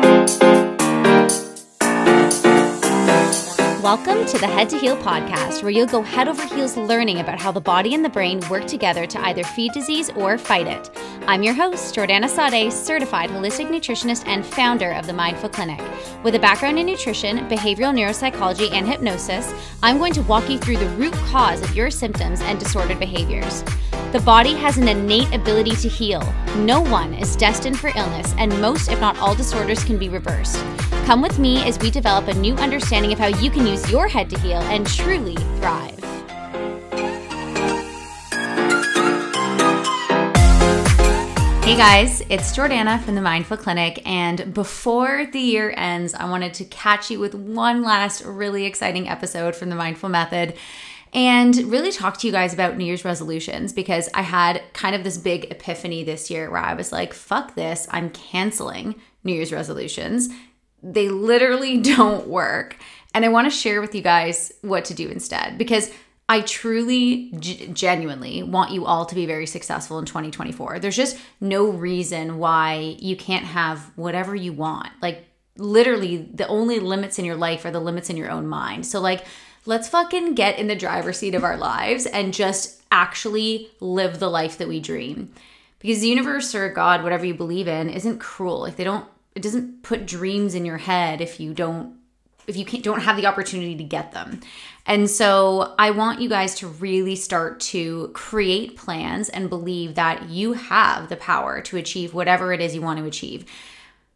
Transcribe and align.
Thank 0.00 0.47
Welcome 3.88 4.26
to 4.26 4.36
the 4.36 4.46
Head 4.46 4.68
to 4.68 4.78
Heal 4.78 4.98
podcast, 4.98 5.62
where 5.62 5.70
you'll 5.70 5.86
go 5.86 6.02
head 6.02 6.28
over 6.28 6.44
heels 6.54 6.76
learning 6.76 7.20
about 7.20 7.40
how 7.40 7.50
the 7.50 7.62
body 7.62 7.94
and 7.94 8.04
the 8.04 8.10
brain 8.10 8.38
work 8.50 8.66
together 8.66 9.06
to 9.06 9.20
either 9.22 9.42
feed 9.42 9.72
disease 9.72 10.10
or 10.10 10.36
fight 10.36 10.66
it. 10.66 10.90
I'm 11.26 11.42
your 11.42 11.54
host, 11.54 11.94
Jordana 11.94 12.28
Sade, 12.28 12.70
certified 12.70 13.30
holistic 13.30 13.68
nutritionist 13.68 14.26
and 14.26 14.44
founder 14.44 14.92
of 14.92 15.06
the 15.06 15.14
Mindful 15.14 15.48
Clinic. 15.48 15.80
With 16.22 16.34
a 16.34 16.38
background 16.38 16.78
in 16.78 16.84
nutrition, 16.84 17.38
behavioral 17.48 17.94
neuropsychology, 17.94 18.72
and 18.72 18.86
hypnosis, 18.86 19.54
I'm 19.82 19.96
going 19.96 20.12
to 20.12 20.22
walk 20.24 20.50
you 20.50 20.58
through 20.58 20.76
the 20.76 20.90
root 20.90 21.14
cause 21.14 21.62
of 21.62 21.74
your 21.74 21.90
symptoms 21.90 22.42
and 22.42 22.60
disordered 22.60 22.98
behaviors. 22.98 23.62
The 24.12 24.20
body 24.22 24.52
has 24.52 24.76
an 24.76 24.86
innate 24.86 25.34
ability 25.34 25.76
to 25.76 25.88
heal. 25.88 26.20
No 26.58 26.82
one 26.82 27.14
is 27.14 27.36
destined 27.36 27.78
for 27.78 27.90
illness, 27.96 28.34
and 28.36 28.50
most, 28.60 28.90
if 28.90 29.00
not 29.00 29.18
all, 29.18 29.34
disorders 29.34 29.82
can 29.82 29.96
be 29.96 30.10
reversed. 30.10 30.62
Come 31.08 31.22
with 31.22 31.38
me 31.38 31.66
as 31.66 31.78
we 31.78 31.90
develop 31.90 32.28
a 32.28 32.34
new 32.34 32.54
understanding 32.56 33.14
of 33.14 33.18
how 33.18 33.28
you 33.28 33.50
can 33.50 33.66
use 33.66 33.90
your 33.90 34.08
head 34.08 34.28
to 34.28 34.38
heal 34.40 34.60
and 34.60 34.86
truly 34.86 35.36
thrive. 35.56 35.98
Hey 41.64 41.78
guys, 41.78 42.20
it's 42.28 42.54
Jordana 42.54 43.02
from 43.02 43.14
the 43.14 43.22
Mindful 43.22 43.56
Clinic. 43.56 44.02
And 44.06 44.52
before 44.52 45.24
the 45.32 45.38
year 45.38 45.72
ends, 45.78 46.12
I 46.12 46.28
wanted 46.28 46.52
to 46.52 46.66
catch 46.66 47.10
you 47.10 47.18
with 47.18 47.34
one 47.34 47.80
last 47.82 48.22
really 48.26 48.66
exciting 48.66 49.08
episode 49.08 49.56
from 49.56 49.70
the 49.70 49.76
Mindful 49.76 50.10
Method 50.10 50.58
and 51.14 51.56
really 51.56 51.90
talk 51.90 52.18
to 52.18 52.26
you 52.26 52.34
guys 52.34 52.52
about 52.52 52.76
New 52.76 52.84
Year's 52.84 53.06
resolutions 53.06 53.72
because 53.72 54.10
I 54.12 54.20
had 54.20 54.60
kind 54.74 54.94
of 54.94 55.04
this 55.04 55.16
big 55.16 55.50
epiphany 55.50 56.04
this 56.04 56.30
year 56.30 56.50
where 56.50 56.60
I 56.60 56.74
was 56.74 56.92
like, 56.92 57.14
fuck 57.14 57.54
this, 57.54 57.88
I'm 57.90 58.10
canceling 58.10 58.96
New 59.24 59.32
Year's 59.32 59.52
resolutions 59.52 60.28
they 60.82 61.08
literally 61.08 61.78
don't 61.96 62.26
work. 62.28 62.76
And 63.14 63.24
I 63.24 63.28
want 63.28 63.50
to 63.50 63.56
share 63.56 63.80
with 63.80 63.94
you 63.94 64.02
guys 64.02 64.52
what 64.60 64.84
to 64.86 64.94
do 64.94 65.08
instead 65.08 65.58
because 65.58 65.90
I 66.28 66.42
truly, 66.42 67.32
g- 67.38 67.70
genuinely 67.72 68.42
want 68.42 68.70
you 68.70 68.84
all 68.84 69.06
to 69.06 69.14
be 69.14 69.24
very 69.24 69.46
successful 69.46 69.98
in 69.98 70.04
2024. 70.04 70.78
There's 70.78 70.96
just 70.96 71.18
no 71.40 71.68
reason 71.70 72.38
why 72.38 72.96
you 72.98 73.16
can't 73.16 73.46
have 73.46 73.90
whatever 73.96 74.34
you 74.34 74.52
want. 74.52 74.90
Like, 75.00 75.24
literally, 75.56 76.28
the 76.32 76.46
only 76.48 76.80
limits 76.80 77.18
in 77.18 77.24
your 77.24 77.36
life 77.36 77.64
are 77.64 77.70
the 77.70 77.80
limits 77.80 78.10
in 78.10 78.18
your 78.18 78.30
own 78.30 78.46
mind. 78.46 78.86
So, 78.86 79.00
like, 79.00 79.24
let's 79.64 79.88
fucking 79.88 80.34
get 80.34 80.58
in 80.58 80.66
the 80.66 80.76
driver's 80.76 81.18
seat 81.18 81.34
of 81.34 81.44
our 81.44 81.56
lives 81.56 82.04
and 82.04 82.34
just 82.34 82.82
actually 82.92 83.70
live 83.80 84.18
the 84.18 84.30
life 84.30 84.58
that 84.58 84.68
we 84.68 84.80
dream. 84.80 85.32
Because 85.78 86.00
the 86.00 86.08
universe 86.08 86.54
or 86.54 86.68
God, 86.68 87.02
whatever 87.02 87.24
you 87.24 87.34
believe 87.34 87.68
in, 87.68 87.88
isn't 87.88 88.18
cruel. 88.18 88.60
Like, 88.60 88.76
they 88.76 88.84
don't 88.84 89.08
it 89.38 89.42
doesn't 89.42 89.84
put 89.84 90.04
dreams 90.04 90.56
in 90.56 90.64
your 90.64 90.78
head 90.78 91.20
if 91.20 91.38
you 91.38 91.54
don't 91.54 91.94
if 92.48 92.56
you 92.56 92.64
don't 92.82 93.02
have 93.02 93.16
the 93.16 93.26
opportunity 93.26 93.76
to 93.76 93.84
get 93.84 94.10
them. 94.12 94.40
And 94.84 95.08
so 95.08 95.74
I 95.78 95.90
want 95.90 96.20
you 96.20 96.28
guys 96.28 96.56
to 96.56 96.66
really 96.66 97.14
start 97.14 97.60
to 97.60 98.08
create 98.14 98.76
plans 98.76 99.28
and 99.28 99.48
believe 99.48 99.94
that 99.94 100.28
you 100.28 100.54
have 100.54 101.08
the 101.08 101.16
power 101.16 101.60
to 101.60 101.76
achieve 101.76 102.14
whatever 102.14 102.52
it 102.52 102.60
is 102.60 102.74
you 102.74 102.80
want 102.80 102.98
to 102.98 103.04
achieve. 103.04 103.44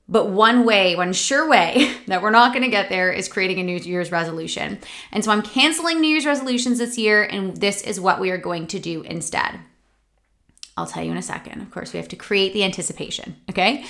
But 0.08 0.30
one 0.30 0.64
way, 0.64 0.96
one 0.96 1.12
sure 1.12 1.48
way 1.48 1.94
that 2.06 2.20
we're 2.22 2.30
not 2.30 2.52
going 2.52 2.64
to 2.64 2.70
get 2.70 2.88
there 2.88 3.12
is 3.12 3.28
creating 3.28 3.60
a 3.60 3.62
New 3.62 3.76
Year's 3.76 4.10
resolution. 4.10 4.78
And 5.12 5.22
so 5.22 5.30
I'm 5.30 5.42
canceling 5.42 6.00
New 6.00 6.08
Year's 6.08 6.26
resolutions 6.26 6.78
this 6.78 6.98
year, 6.98 7.22
and 7.22 7.58
this 7.58 7.82
is 7.82 8.00
what 8.00 8.18
we 8.18 8.30
are 8.30 8.38
going 8.38 8.66
to 8.68 8.80
do 8.80 9.02
instead. 9.02 9.60
I'll 10.76 10.86
tell 10.86 11.04
you 11.04 11.12
in 11.12 11.18
a 11.18 11.22
second. 11.22 11.60
Of 11.60 11.70
course, 11.70 11.92
we 11.92 11.98
have 11.98 12.08
to 12.08 12.16
create 12.16 12.54
the 12.54 12.64
anticipation, 12.64 13.36
okay? 13.50 13.84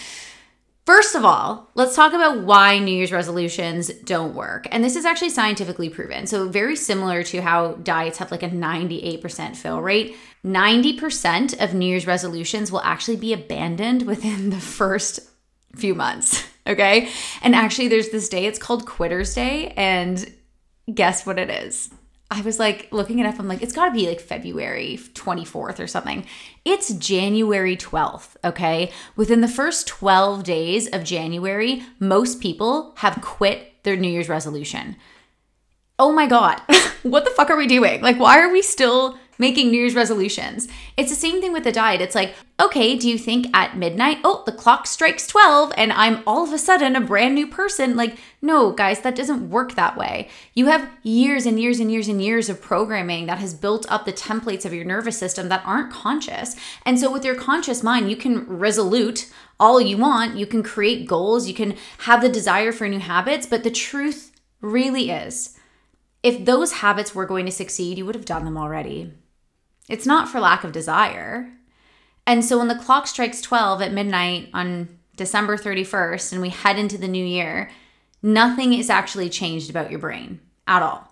First 0.85 1.15
of 1.15 1.25
all, 1.25 1.71
let's 1.75 1.95
talk 1.95 2.13
about 2.13 2.43
why 2.43 2.79
New 2.81 2.95
Year's 2.95 3.13
resolutions 3.13 3.89
don't 4.05 4.35
work. 4.35 4.67
And 4.73 4.83
this 4.83 4.97
is 4.97 5.05
actually 5.05 5.31
scientifically 5.31 5.89
proven. 5.89 6.27
So, 6.27 6.49
very 6.49 6.75
similar 6.75 7.23
to 7.25 7.41
how 7.41 7.75
diets 7.75 8.19
have 8.19 8.33
like 8.33 8.43
a 8.43 8.49
98% 8.51 9.55
fail 9.57 9.81
rate, 9.81 10.17
90% 10.45 11.63
of 11.63 11.73
New 11.73 11.87
Year's 11.87 12.07
resolutions 12.07 12.73
will 12.73 12.81
actually 12.81 13.17
be 13.17 13.33
abandoned 13.33 14.03
within 14.03 14.51
the 14.51 14.59
first 14.59 15.21
few 15.77 15.95
months. 15.95 16.45
Okay. 16.65 17.09
And 17.43 17.57
actually, 17.57 17.89
there's 17.89 18.11
this 18.11 18.29
day, 18.29 18.47
it's 18.47 18.57
called 18.57 18.87
Quitter's 18.87 19.35
Day. 19.35 19.75
And 19.77 20.33
guess 20.95 21.27
what 21.27 21.37
it 21.37 21.51
is? 21.51 21.91
I 22.35 22.41
was 22.41 22.59
like 22.59 22.89
looking 22.91 23.19
it 23.19 23.27
up. 23.27 23.39
I'm 23.39 23.47
like, 23.47 23.63
it's 23.63 23.75
got 23.75 23.87
to 23.87 23.93
be 23.93 24.09
like 24.09 24.19
February 24.19 24.99
24th 25.13 25.79
or 25.79 25.87
something. 25.87 26.25
It's 26.65 26.95
January 26.95 27.77
12th, 27.77 28.37
okay? 28.43 28.91
Within 29.17 29.43
the 29.43 29.49
first 29.49 29.87
12 29.87 30.43
days 30.43 30.89
of 30.89 31.05
January, 31.05 31.83
most 31.99 32.41
people 32.41 32.95
have 32.97 33.21
quit 33.21 33.75
their 33.83 33.99
New 33.99 34.09
Year's 34.09 34.31
resolution. 34.31 34.97
Oh 35.99 36.11
my 36.11 36.27
God, 36.27 36.59
what 37.03 37.27
the 37.27 37.31
fuck 37.33 37.51
are 37.51 37.57
we 37.57 37.67
doing? 37.67 38.01
Like, 38.01 38.19
why 38.19 38.41
are 38.41 38.51
we 38.51 38.63
still 38.63 39.19
making 39.43 39.71
New 39.71 39.81
Year's 39.81 39.97
resolutions. 39.97 40.69
It's 40.97 41.11
the 41.11 41.17
same 41.17 41.41
thing 41.41 41.53
with 41.53 41.65
the 41.65 41.73
diet. 41.73 42.01
It's 42.01 42.15
like, 42.15 42.33
okay, 42.61 42.97
do 42.97 43.09
you 43.09 43.19
think 43.19 43.49
at 43.53 43.77
midnight, 43.77 44.19
oh, 44.23 44.45
the 44.47 44.53
clock 44.53 44.87
strikes 44.87 45.27
12 45.27 45.73
and 45.77 45.93
I'm 45.93 46.23
all 46.29 46.45
of 46.45 46.53
a 46.53 46.59
sudden 46.59 46.95
a 46.95 47.01
brand 47.01 47.35
new 47.35 47.49
person? 47.49 47.97
Like, 47.97 48.17
no, 48.41 48.71
guys, 48.71 49.01
that 49.01 49.17
doesn't 49.17 49.51
work 49.51 49.75
that 49.75 49.97
way. 49.97 50.29
You 50.55 50.67
have 50.67 50.89
years 51.03 51.45
and 51.45 51.59
years 51.61 51.81
and 51.81 51.91
years 51.91 52.07
and 52.07 52.23
years 52.23 52.49
of 52.49 52.63
programming 52.63 53.27
that 53.27 53.39
has 53.39 53.53
built 53.53 53.85
up 53.91 54.05
the 54.05 54.13
templates 54.13 54.65
of 54.65 54.73
your 54.73 54.85
nervous 54.85 55.19
system 55.19 55.49
that 55.49 55.65
aren't 55.67 55.93
conscious. 55.93 56.55
And 56.87 57.01
so, 57.01 57.11
with 57.11 57.25
your 57.25 57.35
conscious 57.35 57.83
mind, 57.83 58.11
you 58.11 58.17
can 58.17 58.47
resolute 58.47 59.29
all 59.59 59.81
you 59.81 59.97
want. 59.99 60.37
You 60.37 60.47
can 60.47 60.63
create 60.63 61.09
goals. 61.09 61.49
You 61.49 61.55
can 61.55 61.77
have 61.99 62.23
the 62.23 62.29
desire 62.29 62.71
for 62.71 62.89
new 62.89 63.01
habits. 63.01 63.47
But 63.47 63.65
the 63.65 63.71
truth 63.73 64.31
really 64.61 65.11
is, 65.11 65.59
if 66.23 66.45
those 66.45 66.75
habits 66.75 67.13
were 67.13 67.27
going 67.27 67.47
to 67.47 67.53
succeed, 67.53 67.99
you 67.99 68.07
would 68.07 68.15
have 68.15 68.25
done 68.25 68.45
them 68.45 68.57
already. 68.57 69.13
It's 69.89 70.07
not 70.07 70.29
for 70.29 70.41
lack 70.41 70.65
of 70.65 70.73
desire. 70.73 71.53
And 72.27 72.45
so 72.45 72.59
when 72.59 72.69
the 72.69 72.75
clock 72.75 73.07
strikes 73.07 73.41
12 73.41 73.83
at 73.83 73.93
midnight 73.93 74.49
on 74.55 74.99
December 75.17 75.57
31st 75.57 76.33
and 76.33 76.41
we 76.41 76.51
head 76.51 76.79
into 76.79 76.99
the 76.99 77.09
new 77.09 77.25
year, 77.25 77.71
nothing 78.23 78.73
is 78.73 78.89
actually 78.89 79.29
changed 79.29 79.69
about 79.69 79.91
your 79.91 80.01
brain 80.01 80.41
at 80.67 80.83
all. 80.83 81.12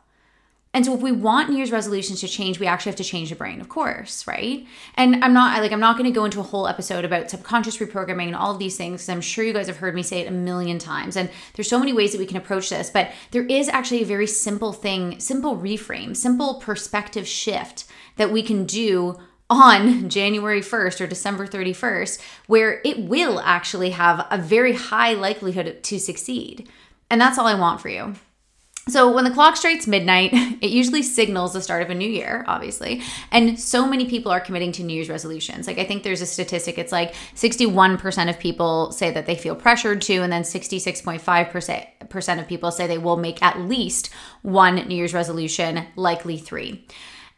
And 0.73 0.87
so 0.87 0.95
if 0.95 1.01
we 1.01 1.11
want 1.11 1.51
New 1.51 1.57
Year's 1.57 1.73
resolutions 1.73 2.21
to 2.21 2.29
change, 2.29 2.61
we 2.61 2.67
actually 2.67 2.91
have 2.91 2.97
to 2.99 3.05
change 3.05 3.31
the 3.31 3.35
brain, 3.35 3.61
of 3.61 3.69
course, 3.69 4.25
right? 4.29 4.65
And 4.95 5.25
I'm 5.25 5.33
not 5.33 5.61
like 5.61 5.73
I'm 5.73 5.81
not 5.81 5.99
going 5.99 6.09
to 6.09 6.15
go 6.15 6.25
into 6.25 6.39
a 6.39 6.45
whole 6.45 6.69
episode 6.69 7.05
about 7.05 7.29
subconscious 7.29 7.79
reprogramming 7.79 8.27
and 8.27 8.37
all 8.37 8.53
of 8.53 8.61
these 8.61 8.77
things 8.77 9.01
because 9.01 9.09
I'm 9.09 9.21
sure 9.21 9.45
you 9.45 9.53
guys 9.53 9.67
have 9.67 9.79
heard 9.79 9.97
me 9.97 10.05
say 10.05 10.21
it 10.21 10.29
a 10.29 10.33
million 10.33 10.79
times. 10.79 11.17
And 11.17 11.29
there's 11.55 11.69
so 11.69 11.81
many 11.81 11.93
ways 11.93 12.13
that 12.13 12.19
we 12.19 12.27
can 12.27 12.37
approach 12.37 12.71
this, 12.71 12.89
but 12.89 13.11
there 13.33 13.45
is 13.47 13.69
actually 13.69 14.03
a 14.03 14.07
very 14.07 14.29
simple 14.29 14.73
thing, 14.73 15.19
simple 15.19 15.57
reframe, 15.57 16.17
simple 16.17 16.55
perspective 16.61 17.27
shift 17.27 17.85
that 18.15 18.31
we 18.31 18.41
can 18.41 18.65
do 18.65 19.19
on 19.49 20.09
January 20.09 20.61
1st 20.61 21.01
or 21.01 21.09
December 21.09 21.49
31st, 21.49 22.21
where 22.47 22.81
it 22.85 23.01
will 23.01 23.41
actually 23.41 23.91
have 23.91 24.25
a 24.31 24.39
very 24.39 24.75
high 24.75 25.15
likelihood 25.15 25.83
to 25.83 25.99
succeed. 25.99 26.69
And 27.11 27.21
that's 27.21 27.39
all 27.39 27.49
I 27.49 27.55
want 27.55 27.81
for 27.81 27.89
you. 27.89 28.15
So, 28.91 29.13
when 29.13 29.25
the 29.25 29.31
clock 29.31 29.57
strikes 29.57 29.87
midnight, 29.87 30.31
it 30.61 30.71
usually 30.71 31.03
signals 31.03 31.53
the 31.53 31.63
start 31.63 31.83
of 31.83 31.91
a 31.91 31.95
new 31.95 32.09
year, 32.09 32.45
obviously. 32.49 33.03
And 33.31 33.59
so 33.59 33.87
many 33.87 34.09
people 34.09 34.33
are 34.33 34.41
committing 34.41 34.73
to 34.73 34.83
New 34.83 34.95
Year's 34.95 35.09
resolutions. 35.09 35.67
Like, 35.67 35.79
I 35.79 35.85
think 35.85 36.03
there's 36.03 36.21
a 36.21 36.27
statistic, 36.27 36.79
it's 36.79 36.93
like 36.93 37.15
61% 37.35 38.29
of 38.29 38.39
people 38.39 38.93
say 38.93 39.11
that 39.13 39.27
they 39.27 39.37
feel 39.37 39.55
pressured 39.55 40.03
to, 40.03 40.19
and 40.19 40.33
then 40.33 40.43
66.5% 40.43 42.41
of 42.41 42.49
people 42.49 42.71
say 42.71 42.87
they 42.87 42.99
will 42.99 43.17
make 43.17 43.43
at 43.43 43.61
least 43.61 44.11
one 44.43 44.75
New 44.75 44.97
Year's 44.97 45.15
resolution, 45.15 45.87
likely 45.97 46.37
three. 46.37 46.85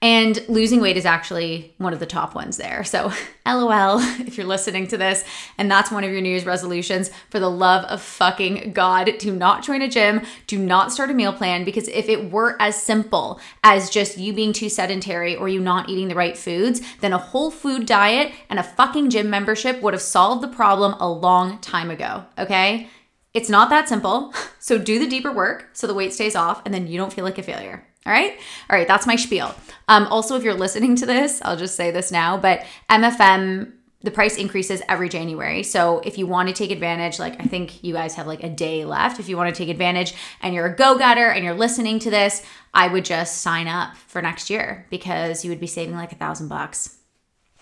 And 0.02 0.44
losing 0.48 0.80
weight 0.80 0.96
is 0.96 1.06
actually 1.06 1.74
one 1.78 1.92
of 1.92 2.00
the 2.00 2.06
top 2.06 2.34
ones 2.34 2.56
there. 2.56 2.82
So, 2.82 3.12
lol, 3.46 4.00
if 4.26 4.36
you're 4.36 4.46
listening 4.46 4.88
to 4.88 4.98
this 4.98 5.24
and 5.56 5.70
that's 5.70 5.92
one 5.92 6.02
of 6.02 6.10
your 6.10 6.20
New 6.20 6.28
Year's 6.28 6.44
resolutions, 6.44 7.12
for 7.30 7.38
the 7.38 7.48
love 7.48 7.84
of 7.84 8.02
fucking 8.02 8.72
God, 8.72 9.12
do 9.20 9.32
not 9.32 9.62
join 9.62 9.80
a 9.80 9.88
gym, 9.88 10.22
do 10.48 10.58
not 10.58 10.90
start 10.90 11.10
a 11.10 11.14
meal 11.14 11.32
plan, 11.32 11.62
because 11.62 11.86
if 11.86 12.08
it 12.08 12.32
were 12.32 12.60
as 12.60 12.82
simple 12.82 13.40
as 13.62 13.90
just 13.90 14.18
you 14.18 14.32
being 14.32 14.52
too 14.52 14.68
sedentary 14.68 15.36
or 15.36 15.48
you 15.48 15.60
not 15.60 15.88
eating 15.88 16.08
the 16.08 16.16
right 16.16 16.36
foods, 16.36 16.80
then 17.00 17.12
a 17.12 17.18
whole 17.18 17.52
food 17.52 17.86
diet 17.86 18.32
and 18.50 18.58
a 18.58 18.64
fucking 18.64 19.08
gym 19.08 19.30
membership 19.30 19.80
would 19.82 19.94
have 19.94 20.02
solved 20.02 20.42
the 20.42 20.48
problem 20.48 20.94
a 20.98 21.08
long 21.08 21.60
time 21.60 21.92
ago, 21.92 22.24
okay? 22.36 22.88
It's 23.34 23.48
not 23.48 23.70
that 23.70 23.88
simple. 23.88 24.34
So, 24.62 24.78
do 24.78 25.00
the 25.00 25.08
deeper 25.08 25.32
work 25.32 25.70
so 25.72 25.88
the 25.88 25.94
weight 25.94 26.12
stays 26.12 26.36
off 26.36 26.62
and 26.64 26.72
then 26.72 26.86
you 26.86 26.96
don't 26.96 27.12
feel 27.12 27.24
like 27.24 27.36
a 27.36 27.42
failure. 27.42 27.84
All 28.04 28.12
right. 28.12 28.32
All 28.68 28.76
right. 28.76 28.88
That's 28.88 29.06
my 29.06 29.16
spiel. 29.16 29.54
Um, 29.88 30.06
also, 30.08 30.36
if 30.36 30.42
you're 30.42 30.54
listening 30.54 30.96
to 30.96 31.06
this, 31.06 31.40
I'll 31.44 31.56
just 31.56 31.76
say 31.76 31.90
this 31.90 32.10
now, 32.10 32.36
but 32.36 32.64
MFM, 32.90 33.72
the 34.00 34.10
price 34.10 34.36
increases 34.36 34.82
every 34.88 35.08
January. 35.08 35.62
So 35.62 36.00
if 36.00 36.18
you 36.18 36.26
want 36.26 36.48
to 36.48 36.54
take 36.54 36.72
advantage, 36.72 37.20
like 37.20 37.40
I 37.40 37.44
think 37.44 37.84
you 37.84 37.94
guys 37.94 38.14
have 38.14 38.26
like 38.26 38.42
a 38.42 38.48
day 38.48 38.84
left. 38.84 39.20
If 39.20 39.28
you 39.28 39.36
want 39.36 39.54
to 39.54 39.58
take 39.58 39.68
advantage 39.68 40.14
and 40.40 40.54
you're 40.54 40.66
a 40.66 40.74
go 40.74 40.98
getter 40.98 41.28
and 41.28 41.44
you're 41.44 41.54
listening 41.54 42.00
to 42.00 42.10
this, 42.10 42.44
I 42.74 42.88
would 42.88 43.04
just 43.04 43.42
sign 43.42 43.68
up 43.68 43.96
for 43.96 44.20
next 44.20 44.50
year 44.50 44.86
because 44.90 45.44
you 45.44 45.50
would 45.50 45.60
be 45.60 45.68
saving 45.68 45.94
like 45.94 46.10
a 46.12 46.16
thousand 46.16 46.48
bucks. 46.48 46.96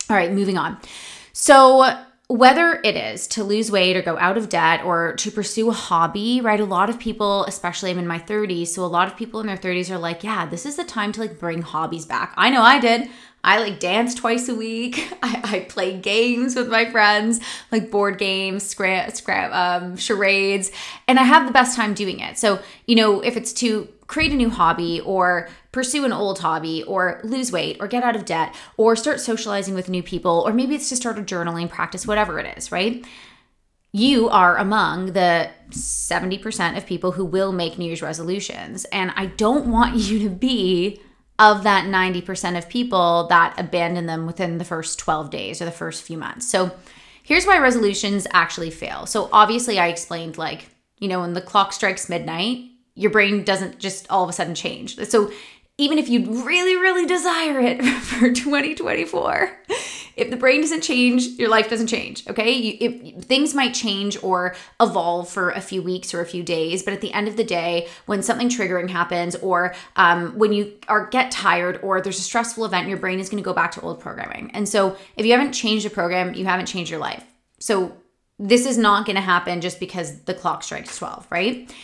All 0.08 0.16
right. 0.16 0.32
Moving 0.32 0.56
on. 0.56 0.78
So, 1.32 2.04
whether 2.30 2.80
it 2.84 2.94
is 2.94 3.26
to 3.26 3.42
lose 3.42 3.72
weight 3.72 3.96
or 3.96 4.02
go 4.02 4.16
out 4.18 4.38
of 4.38 4.48
debt 4.48 4.84
or 4.84 5.14
to 5.16 5.32
pursue 5.32 5.68
a 5.68 5.72
hobby, 5.72 6.40
right? 6.40 6.60
A 6.60 6.64
lot 6.64 6.88
of 6.88 6.96
people, 6.96 7.44
especially 7.46 7.90
I'm 7.90 7.98
in 7.98 8.06
my 8.06 8.20
30s, 8.20 8.68
so 8.68 8.84
a 8.84 8.86
lot 8.86 9.08
of 9.08 9.16
people 9.16 9.40
in 9.40 9.48
their 9.48 9.56
30s 9.56 9.90
are 9.90 9.98
like, 9.98 10.22
yeah, 10.22 10.46
this 10.46 10.64
is 10.64 10.76
the 10.76 10.84
time 10.84 11.10
to 11.10 11.20
like 11.22 11.40
bring 11.40 11.62
hobbies 11.62 12.06
back. 12.06 12.32
I 12.36 12.50
know 12.50 12.62
I 12.62 12.78
did. 12.78 13.10
I 13.42 13.58
like 13.58 13.80
dance 13.80 14.14
twice 14.14 14.48
a 14.48 14.54
week. 14.54 15.12
I, 15.22 15.40
I 15.44 15.60
play 15.60 15.96
games 15.98 16.54
with 16.54 16.68
my 16.68 16.90
friends, 16.90 17.40
like 17.72 17.90
board 17.90 18.18
games, 18.18 18.64
scrap, 18.64 19.12
scrap, 19.12 19.52
um, 19.52 19.96
charades, 19.96 20.70
and 21.08 21.18
I 21.18 21.22
have 21.22 21.46
the 21.46 21.52
best 21.52 21.76
time 21.76 21.94
doing 21.94 22.20
it. 22.20 22.38
So, 22.38 22.60
you 22.86 22.96
know, 22.96 23.20
if 23.20 23.36
it's 23.36 23.52
to 23.54 23.88
create 24.06 24.32
a 24.32 24.36
new 24.36 24.50
hobby 24.50 25.00
or 25.00 25.48
pursue 25.72 26.04
an 26.04 26.12
old 26.12 26.40
hobby 26.40 26.82
or 26.82 27.20
lose 27.22 27.52
weight 27.52 27.76
or 27.80 27.86
get 27.86 28.02
out 28.02 28.16
of 28.16 28.24
debt 28.24 28.54
or 28.76 28.96
start 28.96 29.20
socializing 29.20 29.74
with 29.74 29.88
new 29.88 30.02
people, 30.02 30.42
or 30.46 30.52
maybe 30.52 30.74
it's 30.74 30.88
to 30.88 30.96
start 30.96 31.18
a 31.18 31.22
journaling 31.22 31.68
practice, 31.70 32.06
whatever 32.06 32.38
it 32.38 32.58
is, 32.58 32.72
right? 32.72 33.06
You 33.92 34.28
are 34.28 34.56
among 34.56 35.12
the 35.12 35.50
70% 35.70 36.76
of 36.76 36.86
people 36.86 37.12
who 37.12 37.24
will 37.24 37.52
make 37.52 37.78
New 37.78 37.86
Year's 37.86 38.02
resolutions. 38.02 38.84
And 38.86 39.12
I 39.16 39.26
don't 39.26 39.66
want 39.66 39.96
you 39.96 40.18
to 40.20 40.28
be 40.28 41.00
of 41.40 41.64
that 41.64 41.86
90% 41.86 42.58
of 42.58 42.68
people 42.68 43.26
that 43.28 43.58
abandon 43.58 44.04
them 44.06 44.26
within 44.26 44.58
the 44.58 44.64
first 44.64 44.98
12 44.98 45.30
days 45.30 45.62
or 45.62 45.64
the 45.64 45.70
first 45.72 46.02
few 46.02 46.18
months. 46.18 46.46
So 46.46 46.70
here's 47.22 47.46
why 47.46 47.58
resolutions 47.58 48.26
actually 48.32 48.70
fail. 48.70 49.06
So 49.06 49.30
obviously, 49.32 49.78
I 49.78 49.88
explained 49.88 50.36
like, 50.36 50.68
you 50.98 51.08
know, 51.08 51.20
when 51.20 51.32
the 51.32 51.40
clock 51.40 51.72
strikes 51.72 52.10
midnight, 52.10 52.66
your 52.94 53.10
brain 53.10 53.42
doesn't 53.42 53.78
just 53.78 54.08
all 54.10 54.22
of 54.22 54.28
a 54.28 54.34
sudden 54.34 54.54
change. 54.54 54.98
So 55.08 55.32
even 55.80 55.98
if 55.98 56.08
you 56.08 56.44
really, 56.44 56.76
really 56.76 57.06
desire 57.06 57.58
it 57.58 57.82
for 58.02 58.30
2024, 58.30 59.58
if 60.16 60.28
the 60.28 60.36
brain 60.36 60.60
doesn't 60.60 60.82
change, 60.82 61.26
your 61.38 61.48
life 61.48 61.70
doesn't 61.70 61.86
change. 61.86 62.28
Okay, 62.28 62.52
you, 62.52 63.20
things 63.20 63.54
might 63.54 63.72
change 63.72 64.22
or 64.22 64.54
evolve 64.78 65.28
for 65.28 65.50
a 65.50 65.60
few 65.60 65.82
weeks 65.82 66.12
or 66.12 66.20
a 66.20 66.26
few 66.26 66.42
days, 66.42 66.82
but 66.82 66.92
at 66.92 67.00
the 67.00 67.12
end 67.12 67.28
of 67.28 67.36
the 67.38 67.44
day, 67.44 67.88
when 68.04 68.22
something 68.22 68.50
triggering 68.50 68.90
happens, 68.90 69.34
or 69.36 69.74
um, 69.96 70.38
when 70.38 70.52
you 70.52 70.74
are 70.88 71.06
get 71.06 71.30
tired, 71.30 71.80
or 71.82 72.02
there's 72.02 72.18
a 72.18 72.22
stressful 72.22 72.66
event, 72.66 72.86
your 72.86 72.98
brain 72.98 73.18
is 73.18 73.30
going 73.30 73.42
to 73.42 73.46
go 73.46 73.54
back 73.54 73.72
to 73.72 73.80
old 73.80 74.00
programming. 74.00 74.50
And 74.52 74.68
so, 74.68 74.96
if 75.16 75.24
you 75.24 75.32
haven't 75.32 75.52
changed 75.52 75.86
the 75.86 75.90
program, 75.90 76.34
you 76.34 76.44
haven't 76.44 76.66
changed 76.66 76.90
your 76.90 77.00
life. 77.00 77.24
So 77.58 77.96
this 78.38 78.66
is 78.66 78.78
not 78.78 79.06
going 79.06 79.16
to 79.16 79.22
happen 79.22 79.60
just 79.60 79.78
because 79.78 80.20
the 80.22 80.34
clock 80.34 80.62
strikes 80.62 80.98
12, 80.98 81.26
right? 81.30 81.74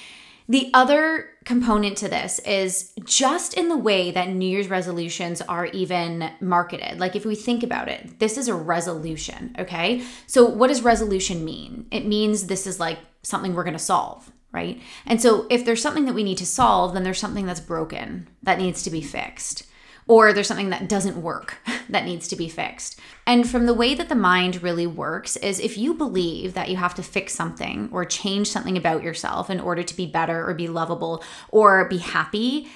The 0.49 0.71
other 0.73 1.31
component 1.45 1.97
to 1.99 2.09
this 2.09 2.39
is 2.41 2.93
just 3.05 3.55
in 3.55 3.69
the 3.69 3.77
way 3.77 4.11
that 4.13 4.29
New 4.29 4.49
Year's 4.49 4.69
resolutions 4.69 5.43
are 5.43 5.67
even 5.67 6.31
marketed. 6.41 7.01
Like, 7.01 7.17
if 7.17 7.25
we 7.25 7.35
think 7.35 7.63
about 7.63 7.89
it, 7.89 8.21
this 8.21 8.39
is 8.39 8.49
a 8.49 8.55
resolution, 8.55 9.57
okay? 9.59 10.05
So, 10.27 10.45
what 10.45 10.69
does 10.69 10.83
resolution 10.83 11.45
mean? 11.45 11.87
It 11.91 12.07
means 12.07 12.47
this 12.47 12.67
is 12.67 12.79
like 12.79 12.99
something 13.23 13.55
we're 13.55 13.65
gonna 13.65 13.79
solve, 13.79 14.31
right? 14.53 14.81
And 15.05 15.21
so, 15.21 15.47
if 15.51 15.65
there's 15.65 15.83
something 15.83 16.05
that 16.05 16.15
we 16.15 16.25
need 16.25 16.39
to 16.39 16.47
solve, 16.47 16.95
then 16.95 17.03
there's 17.03 17.21
something 17.21 17.47
that's 17.47 17.61
broken 17.61 18.29
that 18.43 18.59
needs 18.59 18.83
to 18.85 18.91
be 18.91 19.03
fixed 19.03 19.67
or 20.09 20.33
there's 20.33 20.47
something 20.47 20.71
that 20.71 20.89
doesn't 20.89 21.21
work 21.21 21.59
that 21.89 22.05
needs 22.05 22.29
to 22.29 22.37
be 22.37 22.49
fixed. 22.49 22.99
And 23.27 23.49
from 23.49 23.67
the 23.67 23.75
way 23.75 23.95
that 23.95 24.09
the 24.09 24.15
mind 24.15 24.63
really 24.63 24.87
works 24.87 25.37
is 25.37 25.59
if 25.59 25.77
you 25.77 25.95
believe 25.95 26.55
that 26.55 26.69
you 26.69 26.77
have 26.77 26.95
to 26.95 27.03
fix 27.03 27.35
something 27.35 27.89
or 27.93 28.05
change 28.05 28.49
something 28.49 28.77
about 28.77 29.03
yourself 29.03 29.51
in 29.51 29.61
order 29.61 29.83
to 29.83 29.97
be 29.97 30.07
better 30.07 30.49
or 30.49 30.55
be 30.55 30.69
lovable 30.69 31.25
or 31.49 31.89
be 31.89 31.99
happy, 31.99 32.69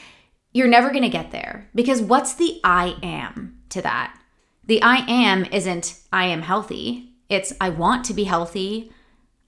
you're 0.52 0.68
never 0.68 0.90
going 0.90 1.02
to 1.02 1.08
get 1.08 1.30
there 1.30 1.68
because 1.74 2.02
what's 2.02 2.34
the 2.34 2.60
I 2.64 2.96
am 3.02 3.60
to 3.70 3.82
that? 3.82 4.18
The 4.64 4.82
I 4.82 4.98
am 5.08 5.44
isn't 5.46 5.98
I 6.12 6.26
am 6.26 6.42
healthy. 6.42 7.14
It's 7.28 7.52
I 7.60 7.70
want 7.70 8.04
to 8.06 8.14
be 8.14 8.24
healthy. 8.24 8.92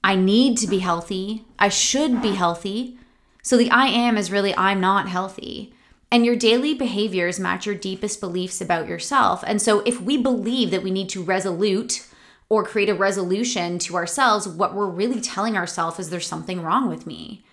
I 0.04 0.14
need 0.14 0.58
to 0.58 0.66
be 0.68 0.78
healthy. 0.78 1.44
I 1.58 1.68
should 1.68 2.22
be 2.22 2.32
healthy. 2.32 2.98
So 3.42 3.56
the 3.56 3.70
I 3.70 3.86
am 3.86 4.16
is 4.16 4.30
really 4.30 4.56
I'm 4.56 4.80
not 4.80 5.08
healthy. 5.08 5.74
And 6.12 6.26
your 6.26 6.36
daily 6.36 6.74
behaviors 6.74 7.40
match 7.40 7.64
your 7.64 7.74
deepest 7.74 8.20
beliefs 8.20 8.60
about 8.60 8.86
yourself. 8.86 9.42
And 9.46 9.62
so, 9.62 9.80
if 9.80 9.98
we 9.98 10.18
believe 10.18 10.70
that 10.70 10.82
we 10.82 10.90
need 10.90 11.08
to 11.08 11.22
resolute 11.22 12.06
or 12.50 12.64
create 12.64 12.90
a 12.90 12.94
resolution 12.94 13.78
to 13.78 13.96
ourselves, 13.96 14.46
what 14.46 14.74
we're 14.74 14.90
really 14.90 15.22
telling 15.22 15.56
ourselves 15.56 15.98
is 15.98 16.10
there's 16.10 16.26
something 16.26 16.60
wrong 16.60 16.86
with 16.86 17.06
me. 17.06 17.46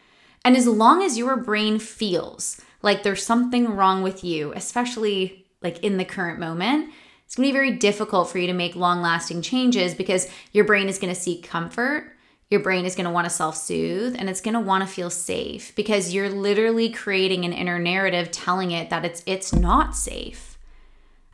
And 0.44 0.58
as 0.58 0.68
long 0.68 1.02
as 1.02 1.18
your 1.18 1.38
brain 1.38 1.80
feels 1.80 2.60
like 2.82 3.04
there's 3.04 3.26
something 3.26 3.78
wrong 3.78 4.04
with 4.04 4.26
you, 4.26 4.52
especially 4.52 5.46
like 5.62 5.80
in 5.82 5.96
the 5.96 6.04
current 6.04 6.38
moment, 6.38 6.92
it's 7.26 7.36
gonna 7.36 7.48
be 7.48 7.54
very 7.54 7.72
difficult 7.72 8.30
for 8.30 8.40
you 8.40 8.48
to 8.48 8.54
make 8.54 8.76
long 8.76 9.02
lasting 9.02 9.42
changes 9.42 9.96
because 9.96 10.28
your 10.52 10.66
brain 10.66 10.90
is 10.90 11.00
gonna 11.00 11.16
seek 11.16 11.48
comfort 11.48 12.14
your 12.50 12.62
brain 12.62 12.86
is 12.86 12.96
going 12.96 13.06
to 13.06 13.12
want 13.12 13.26
to 13.26 13.30
self 13.30 13.56
soothe 13.56 14.16
and 14.18 14.30
it's 14.30 14.42
going 14.42 14.56
to 14.56 14.60
want 14.60 14.82
to 14.82 14.92
feel 14.92 15.10
safe 15.10 15.74
because 15.76 16.14
you're 16.14 16.30
literally 16.30 16.90
creating 16.90 17.46
an 17.46 17.54
inner 17.54 17.78
narrative 17.78 18.32
telling 18.32 18.72
it 18.72 18.90
that 18.90 19.06
it's 19.06 19.22
it's 19.26 19.54
not 19.54 19.96
safe. 19.96 20.49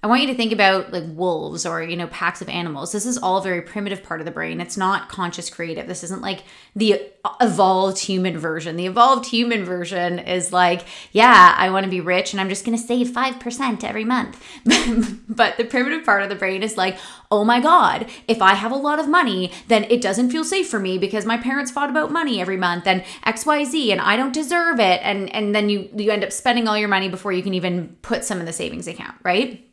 I 0.05 0.07
want 0.07 0.21
you 0.21 0.27
to 0.27 0.35
think 0.35 0.51
about 0.51 0.93
like 0.93 1.03
wolves 1.07 1.65
or, 1.65 1.81
you 1.81 1.95
know, 1.95 2.05
packs 2.05 2.39
of 2.39 2.47
animals. 2.47 2.91
This 2.91 3.07
is 3.07 3.17
all 3.17 3.41
very 3.41 3.63
primitive 3.63 4.03
part 4.03 4.21
of 4.21 4.25
the 4.27 4.31
brain. 4.31 4.61
It's 4.61 4.77
not 4.77 5.09
conscious 5.09 5.49
creative. 5.49 5.87
This 5.87 6.03
isn't 6.03 6.21
like 6.21 6.43
the 6.75 7.09
evolved 7.41 7.97
human 7.97 8.37
version. 8.37 8.75
The 8.75 8.85
evolved 8.85 9.25
human 9.25 9.65
version 9.65 10.19
is 10.19 10.53
like, 10.53 10.85
yeah, 11.11 11.55
I 11.57 11.71
want 11.71 11.85
to 11.85 11.89
be 11.89 12.01
rich 12.01 12.33
and 12.33 12.39
I'm 12.39 12.49
just 12.49 12.63
going 12.63 12.77
to 12.77 12.83
save 12.83 13.07
5% 13.07 13.83
every 13.83 14.05
month. 14.05 14.39
but 15.27 15.57
the 15.57 15.65
primitive 15.65 16.05
part 16.05 16.21
of 16.21 16.29
the 16.29 16.35
brain 16.35 16.61
is 16.61 16.77
like, 16.77 16.99
oh 17.31 17.43
my 17.43 17.59
God, 17.59 18.05
if 18.27 18.43
I 18.43 18.53
have 18.53 18.71
a 18.71 18.75
lot 18.75 18.99
of 18.99 19.09
money, 19.09 19.51
then 19.69 19.85
it 19.85 20.01
doesn't 20.01 20.29
feel 20.29 20.43
safe 20.43 20.69
for 20.69 20.79
me 20.79 20.99
because 20.99 21.25
my 21.25 21.37
parents 21.37 21.71
fought 21.71 21.89
about 21.89 22.11
money 22.11 22.39
every 22.39 22.57
month 22.57 22.85
and 22.85 23.03
XYZ 23.25 23.91
and 23.91 24.01
I 24.01 24.17
don't 24.17 24.35
deserve 24.35 24.79
it. 24.79 25.01
And, 25.01 25.33
and 25.33 25.55
then 25.55 25.67
you, 25.67 25.89
you 25.95 26.11
end 26.11 26.23
up 26.23 26.31
spending 26.31 26.67
all 26.67 26.77
your 26.77 26.89
money 26.89 27.09
before 27.09 27.33
you 27.33 27.41
can 27.41 27.55
even 27.55 27.97
put 28.03 28.23
some 28.23 28.39
in 28.39 28.45
the 28.45 28.53
savings 28.53 28.87
account, 28.87 29.15
right? 29.23 29.63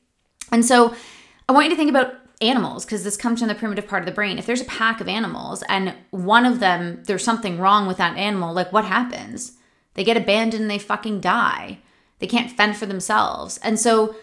And 0.52 0.64
so 0.64 0.94
I 1.48 1.52
want 1.52 1.64
you 1.64 1.70
to 1.70 1.76
think 1.76 1.90
about 1.90 2.14
animals 2.40 2.84
because 2.84 3.04
this 3.04 3.16
comes 3.16 3.40
from 3.40 3.48
the 3.48 3.54
primitive 3.54 3.88
part 3.88 4.02
of 4.02 4.06
the 4.06 4.12
brain. 4.12 4.38
If 4.38 4.46
there's 4.46 4.60
a 4.60 4.66
pack 4.66 5.00
of 5.00 5.08
animals 5.08 5.62
and 5.68 5.94
one 6.10 6.44
of 6.44 6.60
them, 6.60 7.02
there's 7.04 7.24
something 7.24 7.58
wrong 7.58 7.86
with 7.86 7.96
that 7.96 8.16
animal, 8.16 8.52
like 8.52 8.72
what 8.72 8.84
happens? 8.84 9.52
They 9.94 10.04
get 10.04 10.16
abandoned 10.16 10.62
and 10.62 10.70
they 10.70 10.78
fucking 10.78 11.20
die. 11.20 11.78
They 12.18 12.26
can't 12.26 12.50
fend 12.50 12.76
for 12.76 12.86
themselves. 12.86 13.58
And 13.58 13.78
so 13.78 14.16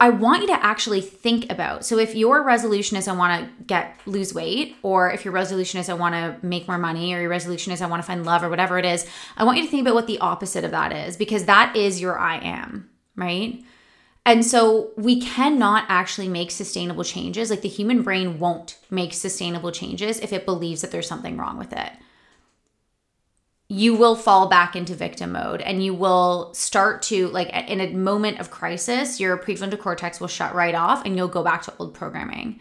I 0.00 0.10
want 0.10 0.42
you 0.42 0.48
to 0.48 0.64
actually 0.64 1.00
think 1.00 1.50
about. 1.52 1.84
So 1.84 1.98
if 1.98 2.14
your 2.14 2.42
resolution 2.42 2.96
is 2.96 3.06
I 3.06 3.12
want 3.12 3.44
to 3.44 3.64
get 3.64 4.00
lose 4.06 4.34
weight 4.34 4.76
or 4.82 5.10
if 5.10 5.24
your 5.24 5.32
resolution 5.32 5.78
is 5.78 5.88
I 5.88 5.94
want 5.94 6.14
to 6.14 6.36
make 6.44 6.66
more 6.66 6.78
money 6.78 7.14
or 7.14 7.20
your 7.20 7.30
resolution 7.30 7.72
is 7.72 7.80
I 7.80 7.86
want 7.86 8.02
to 8.02 8.06
find 8.06 8.24
love 8.24 8.42
or 8.42 8.48
whatever 8.48 8.78
it 8.78 8.84
is, 8.84 9.06
I 9.36 9.44
want 9.44 9.58
you 9.58 9.64
to 9.64 9.70
think 9.70 9.82
about 9.82 9.94
what 9.94 10.08
the 10.08 10.18
opposite 10.18 10.64
of 10.64 10.72
that 10.72 10.92
is 10.92 11.16
because 11.16 11.44
that 11.44 11.76
is 11.76 12.00
your 12.00 12.18
I 12.18 12.38
am, 12.38 12.90
right? 13.14 13.62
And 14.28 14.44
so 14.44 14.90
we 14.94 15.22
cannot 15.22 15.86
actually 15.88 16.28
make 16.28 16.50
sustainable 16.50 17.02
changes. 17.02 17.48
Like 17.48 17.62
the 17.62 17.68
human 17.68 18.02
brain 18.02 18.38
won't 18.38 18.76
make 18.90 19.14
sustainable 19.14 19.72
changes 19.72 20.20
if 20.20 20.34
it 20.34 20.44
believes 20.44 20.82
that 20.82 20.90
there's 20.90 21.08
something 21.08 21.38
wrong 21.38 21.56
with 21.56 21.72
it. 21.72 21.90
You 23.70 23.94
will 23.94 24.14
fall 24.14 24.46
back 24.50 24.76
into 24.76 24.94
victim 24.94 25.32
mode 25.32 25.62
and 25.62 25.82
you 25.82 25.94
will 25.94 26.52
start 26.52 27.00
to, 27.04 27.28
like, 27.28 27.48
in 27.70 27.80
a 27.80 27.90
moment 27.94 28.38
of 28.38 28.50
crisis, 28.50 29.18
your 29.18 29.38
prefrontal 29.38 29.78
cortex 29.78 30.20
will 30.20 30.28
shut 30.28 30.54
right 30.54 30.74
off 30.74 31.06
and 31.06 31.16
you'll 31.16 31.28
go 31.28 31.42
back 31.42 31.62
to 31.62 31.72
old 31.78 31.94
programming. 31.94 32.60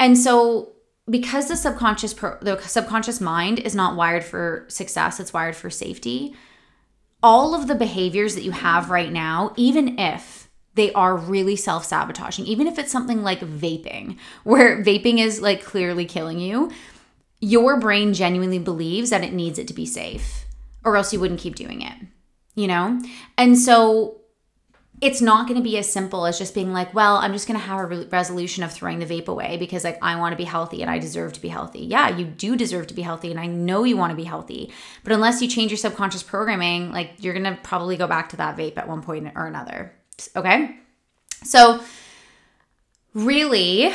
And 0.00 0.18
so, 0.18 0.72
because 1.08 1.46
the 1.46 1.56
subconscious 1.56 2.12
pro- 2.12 2.38
the 2.40 2.60
subconscious 2.60 3.20
mind 3.20 3.60
is 3.60 3.74
not 3.74 3.94
wired 3.94 4.24
for 4.24 4.64
success, 4.66 5.20
it's 5.20 5.32
wired 5.32 5.54
for 5.54 5.70
safety. 5.70 6.34
All 7.22 7.54
of 7.54 7.68
the 7.68 7.74
behaviors 7.76 8.34
that 8.34 8.44
you 8.44 8.52
have 8.52 8.90
right 8.90 9.12
now, 9.12 9.52
even 9.56 9.98
if 9.98 10.37
they 10.78 10.92
are 10.92 11.16
really 11.16 11.56
self 11.56 11.84
sabotaging. 11.84 12.46
Even 12.46 12.66
if 12.66 12.78
it's 12.78 12.92
something 12.92 13.22
like 13.22 13.40
vaping, 13.40 14.16
where 14.44 14.82
vaping 14.82 15.18
is 15.18 15.42
like 15.42 15.62
clearly 15.64 16.04
killing 16.04 16.38
you, 16.38 16.70
your 17.40 17.78
brain 17.78 18.14
genuinely 18.14 18.58
believes 18.58 19.10
that 19.10 19.24
it 19.24 19.32
needs 19.32 19.58
it 19.58 19.68
to 19.68 19.74
be 19.74 19.84
safe, 19.84 20.46
or 20.84 20.96
else 20.96 21.12
you 21.12 21.20
wouldn't 21.20 21.40
keep 21.40 21.56
doing 21.56 21.82
it, 21.82 21.94
you 22.54 22.68
know? 22.68 23.00
And 23.36 23.58
so 23.58 24.20
it's 25.00 25.20
not 25.20 25.46
going 25.46 25.58
to 25.58 25.62
be 25.62 25.78
as 25.78 25.90
simple 25.90 26.26
as 26.26 26.38
just 26.38 26.54
being 26.54 26.72
like, 26.72 26.92
well, 26.94 27.16
I'm 27.16 27.32
just 27.32 27.46
going 27.46 27.58
to 27.58 27.64
have 27.66 27.80
a 27.80 27.86
re- 27.86 28.08
resolution 28.10 28.64
of 28.64 28.72
throwing 28.72 28.98
the 28.98 29.06
vape 29.06 29.28
away 29.28 29.56
because 29.56 29.84
like 29.84 29.98
I 30.02 30.16
want 30.16 30.32
to 30.32 30.36
be 30.36 30.44
healthy 30.44 30.82
and 30.82 30.90
I 30.90 30.98
deserve 30.98 31.32
to 31.34 31.40
be 31.40 31.48
healthy. 31.48 31.80
Yeah, 31.80 32.16
you 32.16 32.24
do 32.24 32.56
deserve 32.56 32.88
to 32.88 32.94
be 32.94 33.02
healthy 33.02 33.30
and 33.30 33.38
I 33.38 33.46
know 33.46 33.84
you 33.84 33.96
want 33.96 34.10
to 34.10 34.16
be 34.16 34.24
healthy. 34.24 34.72
But 35.04 35.12
unless 35.12 35.40
you 35.40 35.48
change 35.48 35.70
your 35.70 35.78
subconscious 35.78 36.22
programming, 36.22 36.90
like 36.92 37.12
you're 37.18 37.34
going 37.34 37.44
to 37.44 37.60
probably 37.62 37.96
go 37.96 38.06
back 38.08 38.28
to 38.30 38.36
that 38.38 38.56
vape 38.56 38.76
at 38.76 38.88
one 38.88 39.02
point 39.02 39.32
or 39.36 39.46
another. 39.46 39.92
Okay. 40.36 40.76
So, 41.44 41.80
really, 43.14 43.92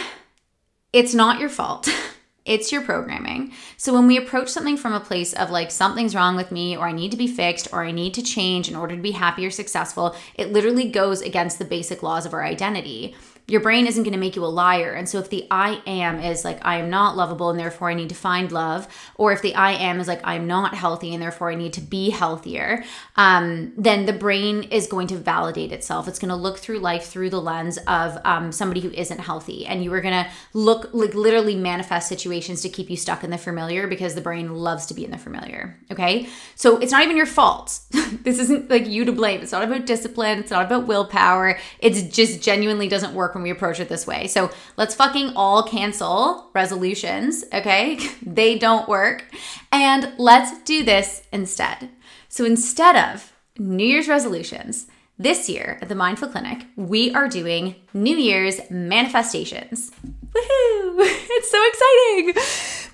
it's 0.91 1.13
not 1.13 1.39
your 1.39 1.49
fault. 1.49 1.89
It's 2.45 2.73
your 2.73 2.81
programming. 2.81 3.53
So 3.77 3.93
when 3.93 4.05
we 4.05 4.17
approach 4.17 4.49
something 4.49 4.75
from 4.75 4.91
a 4.91 4.99
place 4.99 5.31
of 5.31 5.49
like 5.49 5.71
something's 5.71 6.13
wrong 6.13 6.35
with 6.35 6.51
me, 6.51 6.75
or 6.75 6.87
I 6.87 6.91
need 6.91 7.11
to 7.11 7.17
be 7.17 7.27
fixed, 7.27 7.69
or 7.71 7.85
I 7.85 7.91
need 7.91 8.13
to 8.15 8.21
change 8.21 8.67
in 8.67 8.75
order 8.75 8.97
to 8.97 9.01
be 9.01 9.11
happy 9.11 9.45
or 9.45 9.49
successful, 9.49 10.13
it 10.35 10.51
literally 10.51 10.89
goes 10.89 11.21
against 11.21 11.57
the 11.57 11.63
basic 11.63 12.03
laws 12.03 12.25
of 12.25 12.33
our 12.33 12.43
identity. 12.43 13.15
Your 13.47 13.59
brain 13.59 13.87
isn't 13.87 14.03
going 14.03 14.13
to 14.13 14.19
make 14.19 14.37
you 14.37 14.45
a 14.45 14.47
liar. 14.47 14.93
And 14.93 15.07
so 15.07 15.19
if 15.19 15.29
the 15.29 15.45
I 15.51 15.81
am 15.85 16.19
is 16.19 16.45
like, 16.45 16.65
I 16.65 16.77
am 16.77 16.89
not 16.89 17.17
lovable 17.17 17.49
and 17.49 17.59
therefore 17.59 17.89
I 17.89 17.93
need 17.93 18.09
to 18.09 18.15
find 18.15 18.51
love, 18.51 18.87
or 19.15 19.33
if 19.33 19.41
the 19.41 19.53
I 19.55 19.73
am 19.73 19.99
is 19.99 20.07
like, 20.07 20.21
I'm 20.23 20.47
not 20.47 20.73
healthy 20.73 21.13
and 21.13 21.21
therefore 21.21 21.51
I 21.51 21.55
need 21.55 21.73
to 21.73 21.81
be 21.81 22.09
healthier, 22.09 22.85
um, 23.17 23.73
then 23.75 24.05
the 24.05 24.13
brain 24.13 24.63
is 24.63 24.87
going 24.87 25.07
to 25.07 25.17
validate 25.17 25.73
itself. 25.73 26.07
It's 26.07 26.19
going 26.19 26.29
to 26.29 26.35
look 26.35 26.57
through 26.57 26.79
life 26.79 27.05
through 27.05 27.31
the 27.31 27.41
lens 27.41 27.77
of 27.85 28.17
um, 28.23 28.53
somebody 28.53 28.79
who 28.79 28.91
isn't 28.91 29.19
healthy. 29.19 29.65
And 29.65 29.83
you 29.83 29.93
are 29.93 30.01
going 30.01 30.23
to 30.23 30.29
look 30.53 30.93
like 30.93 31.13
literally 31.13 31.55
manifest 31.55 32.07
situations 32.07 32.61
to 32.61 32.69
keep 32.69 32.89
you 32.89 32.95
stuck 32.95 33.25
in 33.25 33.29
the 33.29 33.37
familiar 33.37 33.87
because 33.87 34.15
the 34.15 34.21
brain 34.21 34.53
loves 34.55 34.85
to 34.85 34.93
be 34.93 35.03
in 35.03 35.11
the 35.11 35.17
familiar. 35.17 35.77
Okay. 35.91 36.29
So 36.55 36.77
it's 36.77 36.93
not 36.93 37.03
even 37.03 37.17
your 37.17 37.25
fault. 37.25 37.81
this 38.23 38.39
isn't 38.39 38.69
like 38.69 38.87
you 38.87 39.03
to 39.03 39.11
blame. 39.11 39.41
It's 39.41 39.51
not 39.51 39.63
about 39.63 39.85
discipline. 39.85 40.39
It's 40.39 40.51
not 40.51 40.65
about 40.65 40.87
willpower. 40.87 41.59
It's 41.79 42.03
just 42.03 42.41
genuinely 42.41 42.87
doesn't 42.87 43.13
work 43.13 43.33
we 43.43 43.49
approach 43.49 43.79
it 43.79 43.89
this 43.89 44.07
way. 44.07 44.27
So 44.27 44.51
let's 44.77 44.95
fucking 44.95 45.33
all 45.35 45.63
cancel 45.63 46.49
resolutions. 46.53 47.43
Okay. 47.53 47.99
they 48.21 48.57
don't 48.57 48.89
work. 48.89 49.25
And 49.71 50.13
let's 50.17 50.61
do 50.63 50.83
this 50.83 51.23
instead. 51.31 51.89
So 52.29 52.45
instead 52.45 52.95
of 52.95 53.33
New 53.57 53.85
Year's 53.85 54.07
resolutions, 54.07 54.87
this 55.19 55.47
year 55.47 55.77
at 55.81 55.89
the 55.89 55.95
Mindful 55.95 56.29
Clinic, 56.29 56.65
we 56.75 57.13
are 57.13 57.27
doing 57.27 57.75
New 57.93 58.17
Year's 58.17 58.59
manifestations. 58.69 59.91
Woohoo! 60.31 61.19
It's 61.35 61.51
so 61.51 61.61
exciting 61.67 62.43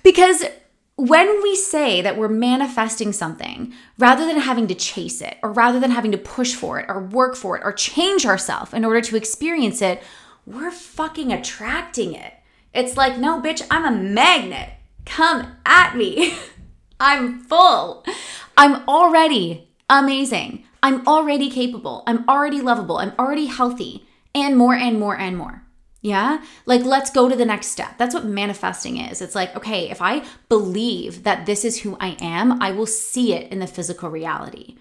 because 0.02 0.44
when 0.96 1.42
we 1.42 1.56
say 1.56 2.02
that 2.02 2.18
we're 2.18 2.28
manifesting 2.28 3.12
something, 3.12 3.72
rather 3.98 4.26
than 4.26 4.38
having 4.38 4.66
to 4.66 4.74
chase 4.74 5.22
it, 5.22 5.38
or 5.42 5.50
rather 5.50 5.80
than 5.80 5.90
having 5.92 6.12
to 6.12 6.18
push 6.18 6.54
for 6.54 6.78
it, 6.78 6.86
or 6.88 7.00
work 7.00 7.36
for 7.36 7.56
it, 7.56 7.62
or 7.64 7.72
change 7.72 8.26
ourselves 8.26 8.74
in 8.74 8.84
order 8.84 9.00
to 9.00 9.16
experience 9.16 9.80
it, 9.80 10.02
we're 10.50 10.70
fucking 10.70 11.32
attracting 11.32 12.14
it. 12.14 12.34
It's 12.72 12.96
like, 12.96 13.18
no, 13.18 13.40
bitch, 13.40 13.66
I'm 13.70 13.84
a 13.84 13.96
magnet. 13.96 14.70
Come 15.04 15.56
at 15.64 15.96
me. 15.96 16.34
I'm 17.00 17.40
full. 17.40 18.04
I'm 18.56 18.86
already 18.88 19.68
amazing. 19.88 20.64
I'm 20.82 21.06
already 21.06 21.50
capable. 21.50 22.02
I'm 22.06 22.28
already 22.28 22.60
lovable. 22.60 22.98
I'm 22.98 23.12
already 23.18 23.46
healthy, 23.46 24.06
and 24.34 24.56
more 24.56 24.74
and 24.74 24.98
more 24.98 25.16
and 25.16 25.36
more. 25.36 25.62
Yeah. 26.02 26.42
Like, 26.64 26.82
let's 26.82 27.10
go 27.10 27.28
to 27.28 27.36
the 27.36 27.44
next 27.44 27.68
step. 27.68 27.98
That's 27.98 28.14
what 28.14 28.24
manifesting 28.24 28.96
is. 28.96 29.20
It's 29.20 29.34
like, 29.34 29.54
okay, 29.56 29.90
if 29.90 30.00
I 30.00 30.24
believe 30.48 31.24
that 31.24 31.44
this 31.44 31.64
is 31.64 31.80
who 31.80 31.96
I 32.00 32.16
am, 32.20 32.60
I 32.62 32.72
will 32.72 32.86
see 32.86 33.34
it 33.34 33.52
in 33.52 33.58
the 33.58 33.66
physical 33.66 34.08
reality. 34.08 34.76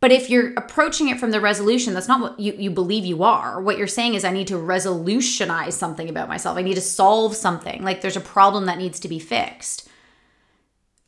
But 0.00 0.12
if 0.12 0.30
you're 0.30 0.54
approaching 0.54 1.08
it 1.08 1.20
from 1.20 1.30
the 1.30 1.40
resolution, 1.42 1.92
that's 1.92 2.08
not 2.08 2.20
what 2.22 2.40
you, 2.40 2.54
you 2.54 2.70
believe 2.70 3.04
you 3.04 3.22
are. 3.22 3.60
What 3.60 3.76
you're 3.76 3.86
saying 3.86 4.14
is, 4.14 4.24
I 4.24 4.30
need 4.30 4.46
to 4.46 4.54
resolutionize 4.54 5.74
something 5.74 6.08
about 6.08 6.28
myself. 6.28 6.56
I 6.56 6.62
need 6.62 6.76
to 6.76 6.80
solve 6.80 7.36
something. 7.36 7.82
Like, 7.82 8.00
there's 8.00 8.16
a 8.16 8.20
problem 8.20 8.64
that 8.66 8.78
needs 8.78 8.98
to 9.00 9.08
be 9.08 9.18
fixed. 9.18 9.88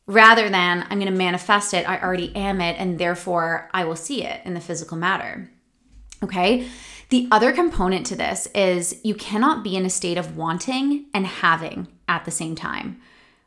Rather 0.05 0.47
than, 0.47 0.85
I'm 0.89 0.99
going 0.99 1.11
to 1.11 1.17
manifest 1.17 1.73
it, 1.73 1.89
I 1.89 1.99
already 1.99 2.35
am 2.35 2.61
it, 2.61 2.75
and 2.77 2.99
therefore 2.99 3.69
I 3.73 3.83
will 3.83 3.95
see 3.95 4.23
it 4.23 4.41
in 4.45 4.53
the 4.53 4.59
physical 4.59 4.97
matter. 4.97 5.49
Okay. 6.23 6.67
The 7.09 7.27
other 7.31 7.51
component 7.51 8.05
to 8.07 8.15
this 8.15 8.47
is 8.53 8.99
you 9.03 9.15
cannot 9.15 9.63
be 9.63 9.75
in 9.75 9.85
a 9.85 9.89
state 9.89 10.17
of 10.17 10.37
wanting 10.37 11.05
and 11.13 11.25
having 11.25 11.87
at 12.07 12.25
the 12.25 12.31
same 12.31 12.55
time. 12.55 13.01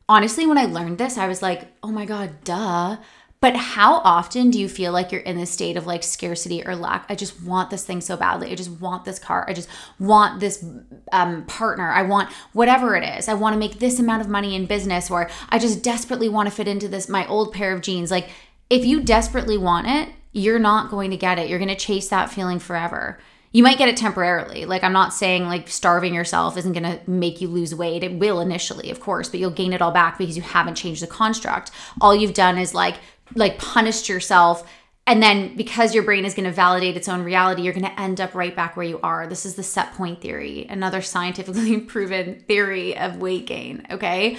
Honestly, 0.09 0.47
when 0.47 0.59
I 0.59 0.67
learned 0.67 0.99
this, 0.99 1.19
I 1.19 1.27
was 1.27 1.43
like, 1.43 1.69
oh 1.83 1.91
my 1.91 2.05
God, 2.05 2.45
duh. 2.45 2.97
But 3.41 3.55
how 3.55 3.97
often 3.97 4.51
do 4.51 4.59
you 4.59 4.69
feel 4.69 4.93
like 4.93 5.13
you're 5.13 5.21
in 5.21 5.37
this 5.37 5.51
state 5.51 5.77
of 5.77 5.87
like 5.87 6.03
scarcity 6.03 6.67
or 6.67 6.75
lack? 6.75 7.05
I 7.09 7.15
just 7.15 7.43
want 7.43 7.71
this 7.71 7.85
thing 7.85 8.01
so 8.01 8.17
badly. 8.17 8.51
I 8.51 8.55
just 8.55 8.71
want 8.71 9.05
this 9.05 9.19
car. 9.19 9.45
I 9.47 9.53
just 9.53 9.69
want 9.99 10.41
this 10.41 10.65
um, 11.13 11.45
partner. 11.45 11.91
I 11.91 12.03
want 12.03 12.33
whatever 12.55 12.97
it 12.97 13.05
is. 13.05 13.29
I 13.29 13.35
want 13.35 13.53
to 13.55 13.59
make 13.59 13.79
this 13.79 13.99
amount 13.99 14.23
of 14.23 14.29
money 14.29 14.55
in 14.55 14.67
business, 14.67 15.11
or 15.11 15.29
I 15.51 15.59
just 15.59 15.83
desperately 15.83 16.29
want 16.29 16.49
to 16.49 16.55
fit 16.55 16.67
into 16.67 16.89
this, 16.89 17.09
my 17.09 17.27
old 17.27 17.53
pair 17.53 17.73
of 17.73 17.83
jeans. 17.83 18.11
Like, 18.11 18.31
if 18.71 18.85
you 18.85 19.03
desperately 19.03 19.59
want 19.59 19.87
it, 19.87 20.09
you're 20.33 20.59
not 20.59 20.91
going 20.91 21.11
to 21.11 21.17
get 21.17 21.39
it. 21.39 21.49
You're 21.49 21.59
going 21.59 21.69
to 21.69 21.77
chase 21.77 22.09
that 22.09 22.31
feeling 22.31 22.59
forever 22.59 23.19
you 23.57 23.63
might 23.63 23.79
get 23.79 23.89
it 23.89 23.97
temporarily. 23.97 24.67
Like 24.67 24.85
I'm 24.85 24.93
not 24.93 25.15
saying 25.15 25.47
like 25.47 25.67
starving 25.69 26.13
yourself 26.13 26.59
isn't 26.59 26.75
going 26.75 26.83
to 26.83 27.01
make 27.11 27.41
you 27.41 27.49
lose 27.49 27.75
weight. 27.75 28.05
It 28.05 28.19
will 28.19 28.39
initially, 28.41 28.91
of 28.91 29.01
course, 29.01 29.31
but 29.31 29.41
you'll 29.41 29.51
gain 29.51 29.73
it 29.73 29.81
all 29.81 29.93
back 29.93 30.19
because 30.19 30.37
you 30.37 30.43
haven't 30.43 30.75
changed 30.75 31.01
the 31.01 31.07
construct. 31.07 31.71
All 31.99 32.15
you've 32.15 32.35
done 32.35 32.59
is 32.59 32.75
like 32.75 32.97
like 33.35 33.59
punished 33.59 34.09
yourself 34.09 34.69
and 35.07 35.23
then 35.23 35.55
because 35.57 35.95
your 35.95 36.03
brain 36.03 36.25
is 36.25 36.35
going 36.35 36.47
to 36.47 36.53
validate 36.53 36.97
its 36.97 37.09
own 37.09 37.23
reality, 37.23 37.63
you're 37.63 37.73
going 37.73 37.87
to 37.87 38.01
end 38.01 38.21
up 38.21 38.35
right 38.35 38.55
back 38.55 38.77
where 38.77 38.87
you 38.87 38.99
are. 39.03 39.27
This 39.27 39.47
is 39.47 39.55
the 39.55 39.63
set 39.63 39.93
point 39.93 40.21
theory, 40.21 40.67
another 40.69 41.01
scientifically 41.01 41.81
proven 41.81 42.41
theory 42.49 42.97
of 42.99 43.19
weight 43.19 43.47
gain, 43.47 43.87
okay? 43.91 44.37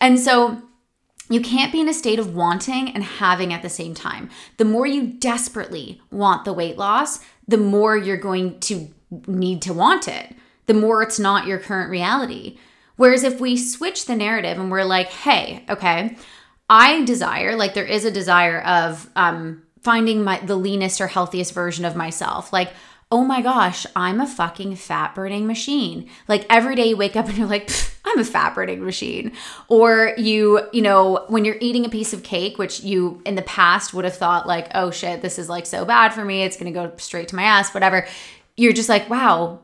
And 0.00 0.18
so 0.18 0.60
you 1.30 1.40
can't 1.40 1.70
be 1.70 1.80
in 1.80 1.88
a 1.88 1.94
state 1.94 2.18
of 2.18 2.34
wanting 2.34 2.90
and 2.90 3.04
having 3.04 3.52
at 3.52 3.62
the 3.62 3.68
same 3.68 3.94
time. 3.94 4.28
The 4.56 4.64
more 4.64 4.86
you 4.86 5.06
desperately 5.06 6.02
want 6.10 6.44
the 6.44 6.52
weight 6.52 6.76
loss, 6.76 7.20
the 7.46 7.58
more 7.58 7.96
you're 7.96 8.16
going 8.16 8.58
to 8.60 8.88
need 9.28 9.62
to 9.62 9.72
want 9.72 10.08
it, 10.08 10.34
the 10.66 10.74
more 10.74 11.00
it's 11.02 11.20
not 11.20 11.46
your 11.46 11.58
current 11.58 11.90
reality. 11.90 12.58
Whereas 12.96 13.22
if 13.22 13.40
we 13.40 13.56
switch 13.56 14.06
the 14.06 14.16
narrative 14.16 14.58
and 14.58 14.70
we're 14.70 14.84
like, 14.84 15.08
hey, 15.08 15.64
okay, 15.68 16.16
I 16.68 17.04
desire, 17.04 17.56
like 17.56 17.74
there 17.74 17.84
is 17.84 18.04
a 18.04 18.10
desire 18.10 18.60
of 18.60 19.08
um, 19.16 19.62
finding 19.82 20.22
my 20.22 20.38
the 20.40 20.56
leanest 20.56 21.00
or 21.00 21.06
healthiest 21.06 21.54
version 21.54 21.84
of 21.84 21.96
myself. 21.96 22.52
Like, 22.52 22.72
oh 23.10 23.24
my 23.24 23.40
gosh, 23.40 23.86
I'm 23.96 24.20
a 24.20 24.26
fucking 24.26 24.76
fat 24.76 25.14
burning 25.14 25.46
machine. 25.46 26.10
Like 26.26 26.44
every 26.50 26.74
day 26.74 26.88
you 26.88 26.96
wake 26.96 27.16
up 27.16 27.26
and 27.26 27.38
you're 27.38 27.46
like, 27.46 27.70
I'm 28.04 28.18
a 28.18 28.24
fat 28.24 28.54
burning 28.54 28.84
machine. 28.84 29.32
Or 29.68 30.12
you, 30.18 30.60
you 30.72 30.82
know, 30.82 31.24
when 31.28 31.44
you're 31.44 31.56
eating 31.60 31.86
a 31.86 31.90
piece 31.90 32.12
of 32.12 32.22
cake, 32.22 32.58
which 32.58 32.80
you 32.80 33.22
in 33.24 33.34
the 33.34 33.42
past 33.42 33.94
would 33.94 34.04
have 34.04 34.16
thought 34.16 34.46
like, 34.46 34.68
oh 34.74 34.90
shit, 34.90 35.22
this 35.22 35.38
is 35.38 35.48
like 35.48 35.64
so 35.64 35.86
bad 35.86 36.12
for 36.12 36.24
me. 36.24 36.42
It's 36.42 36.58
to 36.66 36.78
go 36.78 36.92
straight 36.98 37.28
to 37.28 37.36
my 37.36 37.44
ass, 37.44 37.72
whatever. 37.72 38.06
You're 38.58 38.72
just 38.74 38.90
like, 38.90 39.08
wow, 39.08 39.60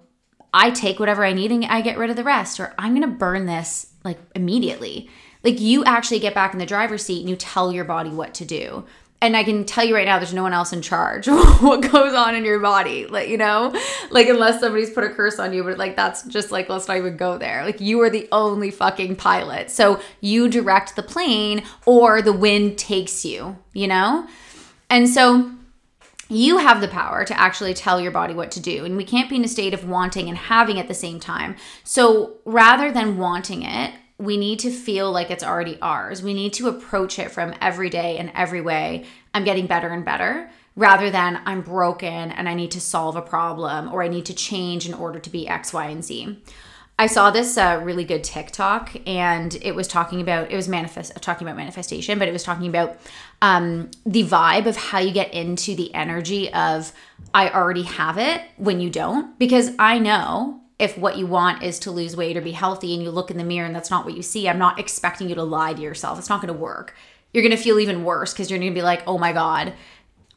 I 0.54 0.70
take 0.70 0.99
whatever 0.99 1.25
I 1.25 1.34
need 1.34 1.52
and 1.52 1.66
I 1.66 1.82
get 1.82 1.99
rid 1.99 2.11
of 2.11 2.16
the 2.16 2.25
rest. 2.25 2.61
Or 2.61 2.73
I'm 2.78 2.99
to 3.02 3.08
burn 3.08 3.44
this 3.44 3.92
like 4.04 4.18
immediately. 4.34 5.11
Like 5.44 5.60
you 5.60 5.84
actually 5.84 6.18
get 6.18 6.34
back 6.34 6.52
in 6.52 6.58
the 6.58 6.66
driver's 6.66 7.04
seat 7.04 7.20
and 7.20 7.28
you 7.28 7.36
tell 7.36 7.72
your 7.72 7.84
body 7.84 8.10
what 8.10 8.34
to 8.34 8.44
do 8.44 8.84
and 9.24 9.38
I 9.38 9.42
can 9.42 9.64
tell 9.64 9.84
you 9.84 9.94
right 9.94 10.04
now, 10.04 10.18
there's 10.18 10.34
no 10.34 10.42
one 10.42 10.52
else 10.52 10.74
in 10.74 10.82
charge. 10.82 11.26
what 11.28 11.80
goes 11.80 12.12
on 12.12 12.34
in 12.34 12.44
your 12.44 12.60
body, 12.60 13.06
like 13.06 13.28
you 13.28 13.38
know, 13.38 13.74
like 14.10 14.28
unless 14.28 14.60
somebody's 14.60 14.90
put 14.90 15.02
a 15.02 15.08
curse 15.08 15.38
on 15.38 15.54
you, 15.54 15.64
but 15.64 15.78
like 15.78 15.96
that's 15.96 16.24
just 16.24 16.50
like 16.50 16.68
let's 16.68 16.88
not 16.88 16.98
even 16.98 17.16
go 17.16 17.38
there. 17.38 17.64
Like 17.64 17.80
you 17.80 18.00
are 18.02 18.10
the 18.10 18.28
only 18.32 18.70
fucking 18.70 19.16
pilot, 19.16 19.70
so 19.70 19.98
you 20.20 20.48
direct 20.50 20.94
the 20.94 21.02
plane, 21.02 21.64
or 21.86 22.20
the 22.20 22.34
wind 22.34 22.76
takes 22.76 23.24
you, 23.24 23.56
you 23.72 23.88
know, 23.88 24.28
and 24.90 25.08
so 25.08 25.50
you 26.28 26.58
have 26.58 26.82
the 26.82 26.88
power 26.88 27.24
to 27.24 27.38
actually 27.38 27.72
tell 27.72 28.00
your 28.00 28.10
body 28.10 28.34
what 28.34 28.50
to 28.50 28.60
do. 28.60 28.84
And 28.84 28.96
we 28.96 29.04
can't 29.04 29.30
be 29.30 29.36
in 29.36 29.44
a 29.44 29.48
state 29.48 29.72
of 29.72 29.88
wanting 29.88 30.28
and 30.28 30.36
having 30.36 30.78
at 30.78 30.88
the 30.88 30.94
same 30.94 31.20
time. 31.20 31.54
So 31.82 32.34
rather 32.44 32.90
than 32.90 33.18
wanting 33.18 33.62
it, 33.62 33.92
we 34.18 34.37
need 34.37 34.61
to 34.61 34.71
feel 34.71 35.11
like 35.11 35.30
it's 35.30 35.44
already 35.44 35.78
ours. 35.80 36.23
We 36.23 36.35
need 36.35 36.52
to 36.54 36.68
approach 36.68 37.18
it 37.18 37.30
from 37.30 37.54
every 37.61 37.90
day 37.90 38.16
and 38.18 38.30
every 38.35 38.61
way. 38.61 39.06
I'm 39.33 39.44
getting 39.44 39.66
better 39.66 39.88
and 39.88 40.04
better 40.04 40.50
rather 40.76 41.11
than 41.11 41.40
I'm 41.47 41.62
broken 41.62 42.30
and 42.33 42.49
I 42.49 42.54
need 42.54 42.71
to 42.73 42.80
solve 42.80 43.16
a 43.16 43.23
problem 43.23 43.92
or 43.92 44.02
I 44.02 44.09
need 44.09 44.26
to 44.26 44.35
change 44.35 44.87
in 44.88 44.94
order 44.94 45.18
to 45.18 45.30
be 45.30 45.49
X, 45.49 45.73
Y, 45.73 45.87
and 45.87 46.04
Z. 46.04 46.38
I 46.97 47.06
saw 47.06 47.33
this 47.33 47.59
uh, 47.59 47.80
really 47.83 48.04
good 48.04 48.23
TikTok 48.23 48.94
and 49.04 49.59
it 49.62 49.75
was 49.75 49.88
talking 49.88 50.21
about 50.21 50.52
it 50.52 50.56
was 50.56 50.68
manifest 50.68 51.21
talking 51.21 51.44
about 51.44 51.56
manifestation, 51.56 52.21
but 52.21 52.28
it 52.28 52.33
was 52.33 52.44
talking 52.44 52.68
about 52.68 52.99
um, 53.42 53.90
the 54.06 54.23
vibe 54.23 54.66
of 54.66 54.76
how 54.76 55.00
you 55.00 55.11
get 55.11 55.35
into 55.35 55.75
the 55.75 55.92
energy 55.92 56.52
of 56.52 56.92
I 57.33 57.50
already 57.50 57.83
have 57.83 58.16
it 58.16 58.42
when 58.59 58.80
you 58.80 58.90
don't 58.90 59.37
because 59.40 59.73
I 59.76 59.99
know 59.99 60.61
if 60.84 60.98
what 60.98 61.16
you 61.16 61.26
want 61.26 61.62
is 61.62 61.78
to 61.80 61.90
lose 61.90 62.14
weight 62.14 62.36
or 62.36 62.42
be 62.42 62.52
healthy 62.52 62.94
and 62.94 63.02
you 63.02 63.10
look 63.10 63.30
in 63.30 63.38
the 63.38 63.44
mirror 63.44 63.66
and 63.66 63.74
that's 63.74 63.90
not 63.90 64.04
what 64.04 64.14
you 64.14 64.22
see, 64.22 64.48
I'm 64.48 64.58
not 64.58 64.78
expecting 64.78 65.28
you 65.28 65.34
to 65.34 65.42
lie 65.42 65.72
to 65.72 65.80
yourself. 65.80 66.18
It's 66.18 66.28
not 66.28 66.42
going 66.42 66.52
to 66.52 66.60
work. 66.60 66.94
You're 67.32 67.42
going 67.42 67.56
to 67.56 67.62
feel 67.62 67.80
even 67.80 68.04
worse 68.04 68.32
because 68.32 68.50
you're 68.50 68.60
going 68.60 68.70
to 68.70 68.74
be 68.74 68.82
like, 68.82 69.02
oh 69.06 69.18
my 69.18 69.32
God, 69.32 69.72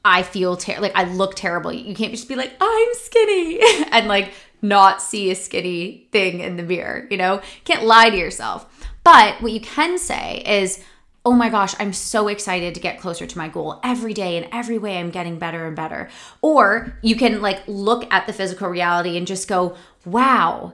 I 0.05 0.23
feel 0.23 0.55
ter- 0.55 0.79
like 0.79 0.95
I 0.95 1.03
look 1.03 1.35
terrible. 1.35 1.71
You 1.73 1.93
can't 1.93 2.11
just 2.11 2.29
be 2.29 2.35
like, 2.35 2.53
I'm 2.61 2.87
skinny 2.93 3.59
and 3.91 4.07
like 4.07 4.31
not 4.61 5.01
see 5.01 5.29
a 5.29 5.35
skinny 5.35 6.07
thing 6.11 6.39
in 6.39 6.55
the 6.55 6.63
mirror, 6.63 7.07
you 7.11 7.17
know? 7.17 7.35
You 7.35 7.61
can't 7.65 7.83
lie 7.83 8.09
to 8.09 8.17
yourself. 8.17 8.87
But 9.03 9.41
what 9.41 9.51
you 9.51 9.61
can 9.61 9.99
say 9.99 10.41
is, 10.45 10.83
oh 11.27 11.33
my 11.33 11.49
gosh, 11.49 11.75
I'm 11.77 11.91
so 11.91 12.29
excited 12.29 12.73
to 12.73 12.79
get 12.79 13.01
closer 13.01 13.27
to 13.27 13.37
my 13.37 13.49
goal. 13.49 13.81
Every 13.83 14.13
day 14.13 14.37
in 14.37 14.47
every 14.49 14.77
way, 14.77 14.97
I'm 14.97 15.09
getting 15.09 15.37
better 15.37 15.67
and 15.67 15.75
better. 15.75 16.07
Or 16.41 16.97
you 17.01 17.17
can 17.17 17.41
like 17.41 17.61
look 17.67 18.07
at 18.13 18.27
the 18.27 18.31
physical 18.31 18.69
reality 18.69 19.17
and 19.17 19.27
just 19.27 19.45
go, 19.45 19.75
wow, 20.05 20.71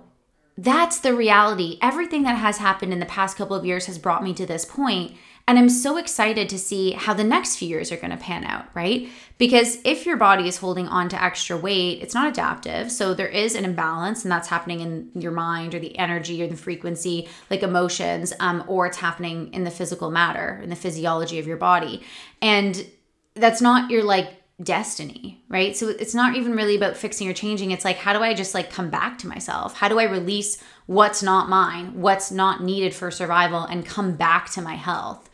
that's 0.55 0.99
the 0.99 1.15
reality. 1.15 1.79
Everything 1.81 2.21
that 2.21 2.35
has 2.35 2.59
happened 2.59 2.93
in 2.93 2.99
the 2.99 3.07
past 3.07 3.35
couple 3.35 3.55
of 3.55 3.65
years 3.65 3.87
has 3.87 3.97
brought 3.97 4.23
me 4.23 4.31
to 4.35 4.45
this 4.45 4.63
point, 4.63 5.13
And 5.45 5.59
I'm 5.59 5.69
so 5.69 5.97
excited 5.97 6.47
to 6.49 6.57
see 6.57 6.91
how 6.91 7.13
the 7.13 7.23
next 7.23 7.57
few 7.57 7.67
years 7.67 7.91
are 7.91 7.97
going 7.97 8.11
to 8.11 8.17
pan 8.17 8.45
out, 8.45 8.65
right? 8.73 9.09
Because 9.37 9.77
if 9.83 10.05
your 10.05 10.15
body 10.15 10.47
is 10.47 10.57
holding 10.57 10.87
on 10.87 11.09
to 11.09 11.21
extra 11.21 11.57
weight, 11.57 12.01
it's 12.01 12.13
not 12.13 12.29
adaptive. 12.29 12.89
So 12.89 13.13
there 13.13 13.27
is 13.27 13.53
an 13.53 13.65
imbalance, 13.65 14.23
and 14.23 14.31
that's 14.31 14.47
happening 14.47 14.79
in 14.79 15.11
your 15.21 15.33
mind 15.33 15.75
or 15.75 15.79
the 15.79 15.97
energy 15.97 16.41
or 16.41 16.47
the 16.47 16.55
frequency, 16.55 17.27
like 17.49 17.61
emotions, 17.61 18.31
um, 18.39 18.63
or 18.67 18.87
it's 18.87 18.97
happening 18.97 19.53
in 19.53 19.65
the 19.65 19.71
physical 19.71 20.09
matter, 20.09 20.61
in 20.63 20.69
the 20.69 20.77
physiology 20.77 21.39
of 21.39 21.47
your 21.47 21.57
body. 21.57 22.01
And 22.41 22.85
that's 23.33 23.61
not 23.61 23.91
your 23.91 24.03
like 24.03 24.43
destiny, 24.61 25.43
right? 25.49 25.75
So 25.75 25.89
it's 25.89 26.15
not 26.15 26.37
even 26.37 26.55
really 26.55 26.77
about 26.77 26.95
fixing 26.95 27.27
or 27.27 27.33
changing. 27.33 27.71
It's 27.71 27.83
like, 27.83 27.97
how 27.97 28.13
do 28.13 28.19
I 28.19 28.33
just 28.33 28.53
like 28.53 28.69
come 28.69 28.89
back 28.89 29.17
to 29.19 29.27
myself? 29.27 29.75
How 29.75 29.89
do 29.89 29.99
I 29.99 30.03
release 30.03 30.63
what's 30.85 31.23
not 31.23 31.49
mine, 31.49 31.99
what's 32.01 32.31
not 32.31 32.63
needed 32.63 32.93
for 32.93 33.11
survival, 33.11 33.63
and 33.63 33.85
come 33.85 34.15
back 34.15 34.49
to 34.51 34.61
my 34.61 34.75
health? 34.75 35.29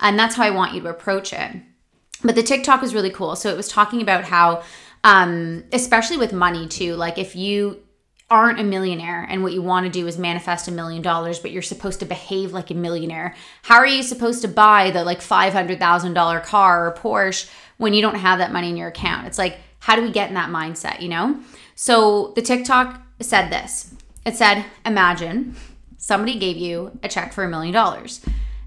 And 0.00 0.18
that's 0.18 0.36
how 0.36 0.44
I 0.44 0.50
want 0.50 0.74
you 0.74 0.80
to 0.82 0.88
approach 0.88 1.32
it. 1.32 1.56
But 2.22 2.34
the 2.34 2.42
TikTok 2.42 2.80
was 2.80 2.94
really 2.94 3.10
cool. 3.10 3.36
So 3.36 3.50
it 3.50 3.56
was 3.56 3.68
talking 3.68 4.02
about 4.02 4.24
how, 4.24 4.62
um, 5.04 5.64
especially 5.72 6.16
with 6.16 6.32
money 6.32 6.66
too, 6.66 6.94
like 6.94 7.18
if 7.18 7.36
you 7.36 7.82
aren't 8.30 8.60
a 8.60 8.64
millionaire 8.64 9.26
and 9.28 9.42
what 9.42 9.52
you 9.52 9.62
want 9.62 9.86
to 9.86 9.90
do 9.90 10.06
is 10.06 10.18
manifest 10.18 10.68
a 10.68 10.72
million 10.72 11.00
dollars, 11.00 11.38
but 11.38 11.50
you're 11.50 11.62
supposed 11.62 12.00
to 12.00 12.06
behave 12.06 12.52
like 12.52 12.70
a 12.70 12.74
millionaire, 12.74 13.34
how 13.62 13.76
are 13.76 13.86
you 13.86 14.02
supposed 14.02 14.42
to 14.42 14.48
buy 14.48 14.90
the 14.90 15.02
like 15.04 15.20
$500,000 15.20 16.44
car 16.44 16.86
or 16.86 16.94
Porsche 16.94 17.48
when 17.78 17.94
you 17.94 18.02
don't 18.02 18.16
have 18.16 18.38
that 18.38 18.52
money 18.52 18.68
in 18.68 18.76
your 18.76 18.88
account? 18.88 19.26
It's 19.26 19.38
like, 19.38 19.58
how 19.78 19.96
do 19.96 20.02
we 20.02 20.10
get 20.10 20.28
in 20.28 20.34
that 20.34 20.50
mindset, 20.50 21.00
you 21.00 21.08
know? 21.08 21.40
So 21.74 22.32
the 22.34 22.42
TikTok 22.42 23.00
said 23.20 23.48
this 23.50 23.94
it 24.28 24.36
said, 24.36 24.64
imagine 24.86 25.56
somebody 25.96 26.38
gave 26.38 26.56
you 26.56 26.98
a 27.02 27.08
check 27.08 27.32
for 27.32 27.44
a 27.44 27.48
million 27.48 27.72
dollars. 27.72 28.20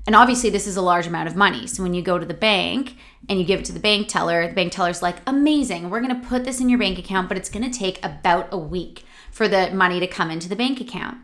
And 0.07 0.15
obviously, 0.15 0.49
this 0.49 0.65
is 0.65 0.77
a 0.77 0.81
large 0.81 1.05
amount 1.05 1.29
of 1.29 1.35
money. 1.35 1.67
So 1.67 1.83
when 1.83 1.93
you 1.93 2.01
go 2.01 2.17
to 2.17 2.25
the 2.25 2.33
bank 2.33 2.97
and 3.29 3.39
you 3.39 3.45
give 3.45 3.59
it 3.59 3.65
to 3.65 3.73
the 3.73 3.79
bank 3.79 4.07
teller, 4.07 4.47
the 4.47 4.53
bank 4.53 4.73
teller's 4.73 5.01
like, 5.03 5.17
amazing, 5.27 5.89
we're 5.89 6.01
gonna 6.01 6.23
put 6.27 6.43
this 6.43 6.59
in 6.59 6.69
your 6.69 6.79
bank 6.79 6.97
account, 6.97 7.29
but 7.29 7.37
it's 7.37 7.49
gonna 7.49 7.69
take 7.69 8.03
about 8.03 8.47
a 8.51 8.57
week 8.57 9.03
for 9.31 9.47
the 9.47 9.69
money 9.71 9.99
to 9.99 10.07
come 10.07 10.31
into 10.31 10.49
the 10.49 10.55
bank 10.55 10.81
account. 10.81 11.19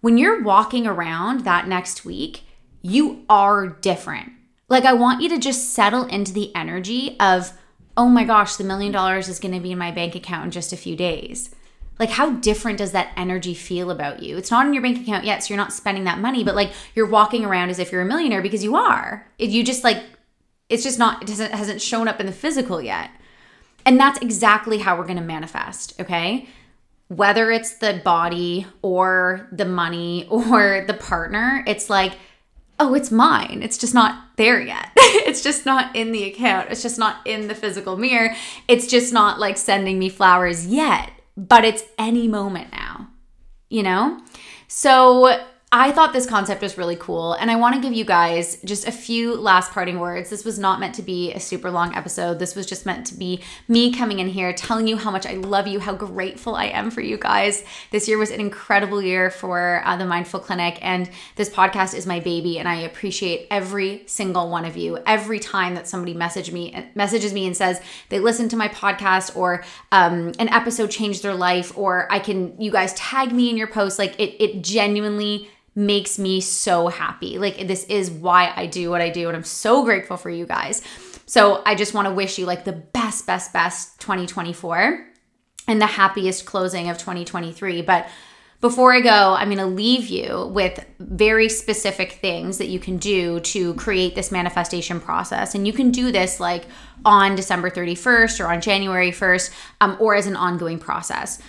When 0.00 0.16
you're 0.16 0.42
walking 0.42 0.86
around 0.86 1.40
that 1.40 1.68
next 1.68 2.04
week, 2.04 2.44
you 2.80 3.24
are 3.28 3.68
different. 3.68 4.32
Like, 4.68 4.84
I 4.84 4.94
want 4.94 5.20
you 5.22 5.28
to 5.28 5.38
just 5.38 5.74
settle 5.74 6.04
into 6.06 6.32
the 6.32 6.54
energy 6.56 7.16
of, 7.20 7.52
oh 7.96 8.08
my 8.08 8.24
gosh, 8.24 8.56
the 8.56 8.64
million 8.64 8.92
dollars 8.92 9.28
is 9.28 9.38
gonna 9.38 9.60
be 9.60 9.72
in 9.72 9.78
my 9.78 9.90
bank 9.90 10.14
account 10.14 10.46
in 10.46 10.50
just 10.50 10.72
a 10.72 10.78
few 10.78 10.96
days 10.96 11.54
like 11.98 12.10
how 12.10 12.30
different 12.30 12.78
does 12.78 12.92
that 12.92 13.12
energy 13.16 13.54
feel 13.54 13.90
about 13.90 14.22
you? 14.22 14.36
It's 14.36 14.50
not 14.50 14.66
in 14.66 14.74
your 14.74 14.82
bank 14.82 15.00
account 15.00 15.24
yet 15.24 15.42
so 15.42 15.54
you're 15.54 15.62
not 15.62 15.72
spending 15.72 16.04
that 16.04 16.18
money 16.18 16.42
but 16.42 16.54
like 16.54 16.72
you're 16.94 17.06
walking 17.06 17.44
around 17.44 17.70
as 17.70 17.78
if 17.78 17.92
you're 17.92 18.02
a 18.02 18.06
millionaire 18.06 18.42
because 18.42 18.64
you 18.64 18.76
are. 18.76 19.26
You 19.38 19.62
just 19.62 19.84
like 19.84 20.02
it's 20.68 20.82
just 20.82 20.98
not 20.98 21.22
it 21.22 21.28
doesn't 21.28 21.52
hasn't 21.52 21.82
shown 21.82 22.08
up 22.08 22.20
in 22.20 22.26
the 22.26 22.32
physical 22.32 22.80
yet. 22.80 23.10
And 23.86 24.00
that's 24.00 24.18
exactly 24.20 24.78
how 24.78 24.96
we're 24.96 25.04
going 25.04 25.16
to 25.16 25.22
manifest 25.22 26.00
okay? 26.00 26.48
Whether 27.08 27.50
it's 27.52 27.76
the 27.76 28.00
body 28.04 28.66
or 28.82 29.48
the 29.52 29.66
money 29.66 30.26
or 30.30 30.84
the 30.86 30.94
partner 30.94 31.64
it's 31.66 31.88
like 31.88 32.14
oh 32.80 32.94
it's 32.94 33.12
mine. 33.12 33.60
It's 33.62 33.78
just 33.78 33.94
not 33.94 34.36
there 34.36 34.60
yet. 34.60 34.90
It's 35.26 35.42
just 35.42 35.64
not 35.64 35.96
in 35.96 36.12
the 36.12 36.24
account. 36.24 36.70
It's 36.70 36.82
just 36.82 36.98
not 36.98 37.26
in 37.26 37.48
the 37.48 37.54
physical 37.54 37.96
mirror. 37.96 38.36
It's 38.68 38.86
just 38.86 39.12
not 39.12 39.40
like 39.40 39.56
sending 39.56 39.98
me 39.98 40.08
flowers 40.10 40.66
yet 40.66 41.10
but 41.36 41.64
it's 41.64 41.84
any 41.98 42.28
moment 42.28 42.72
now, 42.72 43.08
you 43.68 43.82
know? 43.82 44.20
So 44.68 45.44
I 45.76 45.90
thought 45.90 46.12
this 46.12 46.24
concept 46.24 46.62
was 46.62 46.78
really 46.78 46.94
cool, 46.94 47.32
and 47.32 47.50
I 47.50 47.56
want 47.56 47.74
to 47.74 47.80
give 47.80 47.92
you 47.92 48.04
guys 48.04 48.58
just 48.64 48.86
a 48.86 48.92
few 48.92 49.34
last 49.34 49.72
parting 49.72 49.98
words. 49.98 50.30
This 50.30 50.44
was 50.44 50.56
not 50.56 50.78
meant 50.78 50.94
to 50.94 51.02
be 51.02 51.32
a 51.32 51.40
super 51.40 51.68
long 51.68 51.96
episode. 51.96 52.38
This 52.38 52.54
was 52.54 52.64
just 52.64 52.86
meant 52.86 53.08
to 53.08 53.14
be 53.16 53.42
me 53.66 53.92
coming 53.92 54.20
in 54.20 54.28
here 54.28 54.52
telling 54.52 54.86
you 54.86 54.96
how 54.96 55.10
much 55.10 55.26
I 55.26 55.32
love 55.32 55.66
you, 55.66 55.80
how 55.80 55.92
grateful 55.92 56.54
I 56.54 56.66
am 56.66 56.92
for 56.92 57.00
you 57.00 57.18
guys. 57.18 57.64
This 57.90 58.06
year 58.06 58.18
was 58.18 58.30
an 58.30 58.38
incredible 58.38 59.02
year 59.02 59.32
for 59.32 59.82
uh, 59.84 59.96
the 59.96 60.04
Mindful 60.04 60.38
Clinic, 60.38 60.78
and 60.80 61.10
this 61.34 61.50
podcast 61.50 61.92
is 61.92 62.06
my 62.06 62.20
baby, 62.20 62.60
and 62.60 62.68
I 62.68 62.76
appreciate 62.76 63.48
every 63.50 64.04
single 64.06 64.50
one 64.50 64.64
of 64.66 64.76
you. 64.76 65.00
Every 65.06 65.40
time 65.40 65.74
that 65.74 65.88
somebody 65.88 66.14
message 66.14 66.52
me, 66.52 66.86
messages 66.94 67.32
me 67.32 67.48
and 67.48 67.56
says 67.56 67.80
they 68.10 68.20
listened 68.20 68.52
to 68.52 68.56
my 68.56 68.68
podcast 68.68 69.36
or 69.36 69.64
um, 69.90 70.30
an 70.38 70.50
episode 70.50 70.92
changed 70.92 71.24
their 71.24 71.34
life, 71.34 71.76
or 71.76 72.06
I 72.12 72.20
can 72.20 72.60
you 72.60 72.70
guys 72.70 72.94
tag 72.94 73.32
me 73.32 73.50
in 73.50 73.56
your 73.56 73.66
post, 73.66 73.98
like 73.98 74.14
it 74.20 74.40
it 74.40 74.62
genuinely 74.62 75.50
makes 75.74 76.18
me 76.18 76.40
so 76.40 76.88
happy. 76.88 77.38
Like, 77.38 77.66
this 77.66 77.84
is 77.84 78.10
why 78.10 78.52
I 78.54 78.66
do 78.66 78.90
what 78.90 79.00
I 79.00 79.10
do. 79.10 79.28
And 79.28 79.36
I'm 79.36 79.44
so 79.44 79.84
grateful 79.84 80.16
for 80.16 80.30
you 80.30 80.46
guys. 80.46 80.82
So, 81.26 81.62
I 81.66 81.74
just 81.74 81.94
want 81.94 82.06
to 82.08 82.14
wish 82.14 82.38
you 82.38 82.46
like 82.46 82.64
the 82.64 82.72
best, 82.72 83.26
best, 83.26 83.52
best 83.52 84.00
2024 84.00 85.06
and 85.66 85.80
the 85.80 85.86
happiest 85.86 86.44
closing 86.44 86.90
of 86.90 86.98
2023. 86.98 87.82
But 87.82 88.08
before 88.64 88.94
I 88.94 89.00
go, 89.00 89.34
I'm 89.38 89.48
going 89.48 89.58
to 89.58 89.66
leave 89.66 90.06
you 90.06 90.50
with 90.54 90.82
very 90.98 91.50
specific 91.50 92.12
things 92.12 92.56
that 92.56 92.68
you 92.68 92.78
can 92.78 92.96
do 92.96 93.40
to 93.40 93.74
create 93.74 94.14
this 94.14 94.32
manifestation 94.32 95.00
process. 95.00 95.54
And 95.54 95.66
you 95.66 95.72
can 95.74 95.90
do 95.90 96.10
this 96.10 96.40
like 96.40 96.64
on 97.04 97.34
December 97.34 97.68
31st 97.68 98.40
or 98.40 98.50
on 98.50 98.62
January 98.62 99.10
1st 99.10 99.50
um, 99.82 99.98
or 100.00 100.14
as 100.14 100.26
an 100.26 100.34
ongoing 100.34 100.78
process. 100.78 101.42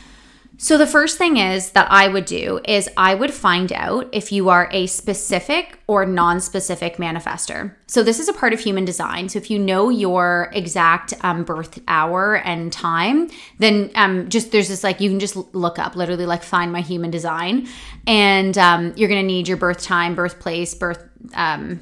So, 0.58 0.78
the 0.78 0.88
first 0.88 1.18
thing 1.18 1.36
is 1.36 1.72
that 1.72 1.91
I 1.91 2.08
would 2.08 2.26
do 2.26 2.62
is 2.65 2.89
I 2.96 3.13
would 3.13 3.34
find 3.34 3.74
out 3.74 4.08
if 4.13 4.32
you 4.32 4.48
are 4.50 4.70
a 4.72 4.88
specific 4.88 5.80
or 5.88 6.06
non 6.06 6.39
specific 6.39 6.96
manifester. 6.96 7.76
So, 7.88 8.04
this 8.04 8.20
is 8.20 8.30
a 8.30 8.34
part 8.34 8.54
of 8.54 8.62
human 8.62 8.86
design. 8.86 9.28
So, 9.28 9.38
if 9.38 9.52
you 9.52 9.60
know 9.60 9.89
your 9.89 10.50
exact 10.54 11.13
um, 11.22 11.44
birth 11.44 11.80
hour 11.89 12.38
and 12.38 12.72
time, 12.72 13.30
then 13.60 13.91
um, 13.96 14.30
just 14.30 14.52
there's 14.52 14.70
this 14.70 14.84
like 14.84 15.02
you 15.02 15.10
can 15.10 15.20
just 15.20 15.36
look 15.54 15.78
up, 15.78 15.96
literally, 15.96 16.26
like 16.26 16.44
find 16.44 16.72
my 16.72 16.82
human 16.82 17.12
design. 17.12 17.68
And 18.08 18.58
um, 18.58 18.94
you're 18.96 19.10
going 19.10 19.22
to 19.22 19.28
need 19.28 19.50
your 19.50 19.58
birth 19.58 19.82
time, 19.82 20.15
birthplace, 20.15 20.74
birth, 20.74 21.04
um, 21.34 21.82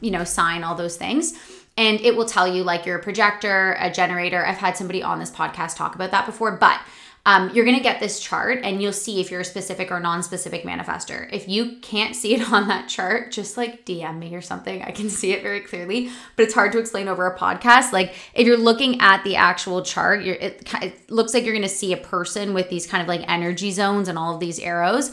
you 0.00 0.12
know, 0.12 0.22
sign, 0.22 0.62
all 0.62 0.76
those 0.76 0.96
things 0.96 1.34
and 1.76 2.00
it 2.02 2.14
will 2.14 2.26
tell 2.26 2.46
you 2.46 2.62
like 2.62 2.86
you're 2.86 2.98
a 2.98 3.02
projector, 3.02 3.76
a 3.80 3.90
generator. 3.90 4.46
I've 4.46 4.58
had 4.58 4.76
somebody 4.76 5.02
on 5.02 5.18
this 5.18 5.32
podcast 5.32 5.76
talk 5.76 5.96
about 5.96 6.12
that 6.12 6.24
before, 6.24 6.52
but 6.52 6.80
um, 7.26 7.50
you're 7.54 7.64
going 7.64 7.76
to 7.76 7.82
get 7.82 8.00
this 8.00 8.20
chart 8.20 8.60
and 8.62 8.82
you'll 8.82 8.92
see 8.92 9.18
if 9.18 9.30
you're 9.30 9.40
a 9.40 9.44
specific 9.44 9.90
or 9.90 9.98
non 9.98 10.22
specific 10.22 10.64
manifester. 10.64 11.26
If 11.32 11.48
you 11.48 11.76
can't 11.80 12.14
see 12.14 12.34
it 12.34 12.52
on 12.52 12.68
that 12.68 12.88
chart, 12.88 13.32
just 13.32 13.56
like 13.56 13.86
DM 13.86 14.18
me 14.18 14.34
or 14.34 14.42
something. 14.42 14.82
I 14.82 14.90
can 14.90 15.08
see 15.08 15.32
it 15.32 15.42
very 15.42 15.60
clearly, 15.60 16.10
but 16.36 16.42
it's 16.44 16.54
hard 16.54 16.72
to 16.72 16.78
explain 16.78 17.08
over 17.08 17.26
a 17.26 17.38
podcast. 17.38 17.92
Like 17.92 18.14
if 18.34 18.46
you're 18.46 18.58
looking 18.58 19.00
at 19.00 19.24
the 19.24 19.36
actual 19.36 19.82
chart, 19.82 20.22
it, 20.26 20.70
it 20.82 21.10
looks 21.10 21.32
like 21.32 21.44
you're 21.44 21.54
going 21.54 21.62
to 21.62 21.68
see 21.68 21.92
a 21.92 21.98
person 21.98 22.52
with 22.52 22.68
these 22.68 22.86
kind 22.86 23.00
of 23.00 23.08
like 23.08 23.24
energy 23.26 23.70
zones 23.70 24.08
and 24.08 24.18
all 24.18 24.34
of 24.34 24.40
these 24.40 24.58
arrows. 24.58 25.12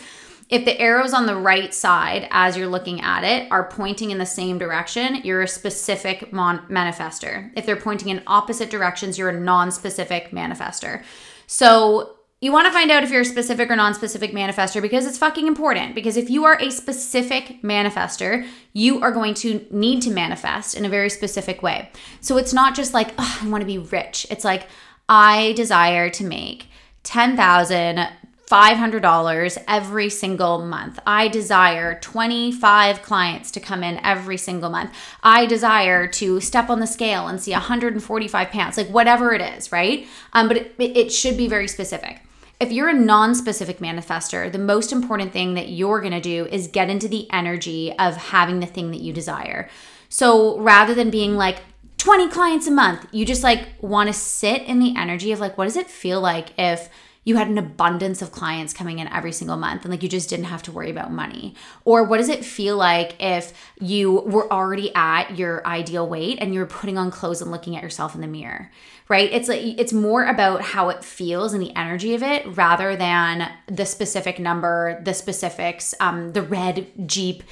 If 0.49 0.65
the 0.65 0.77
arrows 0.81 1.13
on 1.13 1.27
the 1.27 1.35
right 1.37 1.73
side, 1.73 2.27
as 2.29 2.57
you're 2.57 2.67
looking 2.67 2.99
at 2.99 3.23
it, 3.23 3.49
are 3.53 3.69
pointing 3.69 4.11
in 4.11 4.17
the 4.17 4.25
same 4.25 4.57
direction, 4.57 5.21
you're 5.23 5.43
a 5.43 5.47
specific 5.47 6.33
mon- 6.33 6.67
manifester. 6.67 7.49
If 7.55 7.65
they're 7.65 7.77
pointing 7.77 8.09
in 8.09 8.21
opposite 8.27 8.69
directions, 8.69 9.17
you're 9.17 9.29
a 9.29 9.39
non 9.39 9.71
specific 9.71 10.31
manifester. 10.31 11.03
So 11.51 12.15
you 12.39 12.53
want 12.53 12.65
to 12.67 12.71
find 12.71 12.89
out 12.89 13.03
if 13.03 13.11
you're 13.11 13.23
a 13.23 13.25
specific 13.25 13.69
or 13.69 13.75
non 13.75 13.93
specific 13.93 14.31
manifester 14.31 14.81
because 14.81 15.05
it's 15.05 15.17
fucking 15.17 15.47
important. 15.47 15.93
Because 15.93 16.15
if 16.15 16.29
you 16.29 16.45
are 16.45 16.57
a 16.61 16.71
specific 16.71 17.61
manifester, 17.61 18.47
you 18.71 19.01
are 19.01 19.11
going 19.11 19.33
to 19.33 19.67
need 19.69 20.01
to 20.03 20.11
manifest 20.11 20.75
in 20.75 20.85
a 20.85 20.89
very 20.89 21.09
specific 21.09 21.61
way. 21.61 21.91
So 22.21 22.37
it's 22.37 22.53
not 22.53 22.73
just 22.73 22.93
like, 22.93 23.13
I 23.17 23.49
want 23.49 23.63
to 23.63 23.65
be 23.65 23.79
rich. 23.79 24.25
It's 24.29 24.45
like, 24.45 24.67
I 25.09 25.51
desire 25.57 26.09
to 26.11 26.23
make 26.23 26.67
10,000 27.03 28.07
$500 28.51 29.63
every 29.65 30.09
single 30.09 30.65
month. 30.65 30.99
I 31.07 31.29
desire 31.29 31.97
25 32.01 33.01
clients 33.01 33.49
to 33.51 33.61
come 33.61 33.81
in 33.81 33.97
every 34.03 34.37
single 34.37 34.69
month. 34.69 34.93
I 35.23 35.45
desire 35.45 36.05
to 36.07 36.41
step 36.41 36.69
on 36.69 36.81
the 36.81 36.87
scale 36.87 37.27
and 37.27 37.41
see 37.41 37.53
145 37.53 38.49
pounds, 38.49 38.75
like 38.75 38.89
whatever 38.89 39.33
it 39.33 39.39
is, 39.39 39.71
right? 39.71 40.05
Um, 40.33 40.49
but 40.49 40.57
it, 40.57 40.75
it 40.79 41.13
should 41.13 41.37
be 41.37 41.47
very 41.47 41.69
specific. 41.69 42.19
If 42.59 42.73
you're 42.73 42.89
a 42.89 42.93
non 42.93 43.35
specific 43.35 43.79
manifester, 43.79 44.51
the 44.51 44.59
most 44.59 44.91
important 44.91 45.31
thing 45.31 45.53
that 45.53 45.69
you're 45.69 46.01
gonna 46.01 46.21
do 46.21 46.45
is 46.47 46.67
get 46.67 46.89
into 46.89 47.07
the 47.07 47.31
energy 47.31 47.93
of 47.97 48.17
having 48.17 48.59
the 48.59 48.67
thing 48.67 48.91
that 48.91 48.99
you 48.99 49.13
desire. 49.13 49.69
So 50.09 50.59
rather 50.59 50.93
than 50.93 51.09
being 51.09 51.37
like, 51.37 51.59
20 51.97 52.29
clients 52.29 52.67
a 52.67 52.71
month, 52.71 53.07
you 53.11 53.25
just 53.25 53.43
like 53.43 53.69
wanna 53.79 54.11
sit 54.11 54.63
in 54.63 54.79
the 54.79 54.93
energy 54.97 55.31
of 55.31 55.39
like, 55.39 55.57
what 55.57 55.65
does 55.65 55.77
it 55.77 55.87
feel 55.87 56.19
like 56.19 56.49
if 56.57 56.89
you 57.23 57.35
had 57.35 57.47
an 57.47 57.57
abundance 57.57 58.21
of 58.21 58.31
clients 58.31 58.73
coming 58.73 58.99
in 58.99 59.07
every 59.07 59.31
single 59.31 59.57
month 59.57 59.83
and 59.83 59.91
like 59.91 60.01
you 60.01 60.09
just 60.09 60.29
didn't 60.29 60.45
have 60.45 60.63
to 60.63 60.71
worry 60.71 60.89
about 60.89 61.11
money? 61.11 61.53
Or 61.85 62.03
what 62.03 62.17
does 62.17 62.29
it 62.29 62.43
feel 62.43 62.77
like 62.77 63.15
if 63.21 63.53
you 63.79 64.11
were 64.11 64.51
already 64.51 64.93
at 64.95 65.37
your 65.37 65.65
ideal 65.67 66.07
weight 66.07 66.39
and 66.41 66.53
you're 66.53 66.65
putting 66.65 66.97
on 66.97 67.11
clothes 67.11 67.41
and 67.41 67.51
looking 67.51 67.75
at 67.75 67.83
yourself 67.83 68.15
in 68.15 68.21
the 68.21 68.27
mirror? 68.27 68.71
Right? 69.07 69.31
It's 69.31 69.49
like 69.49 69.61
it's 69.61 69.93
more 69.93 70.25
about 70.25 70.61
how 70.61 70.89
it 70.89 71.03
feels 71.03 71.53
and 71.53 71.61
the 71.61 71.75
energy 71.75 72.15
of 72.15 72.23
it 72.23 72.45
rather 72.55 72.95
than 72.95 73.51
the 73.67 73.85
specific 73.85 74.39
number, 74.39 75.01
the 75.03 75.13
specifics, 75.13 75.93
um, 75.99 76.31
the 76.31 76.41
red 76.41 76.87
Jeep 77.05 77.43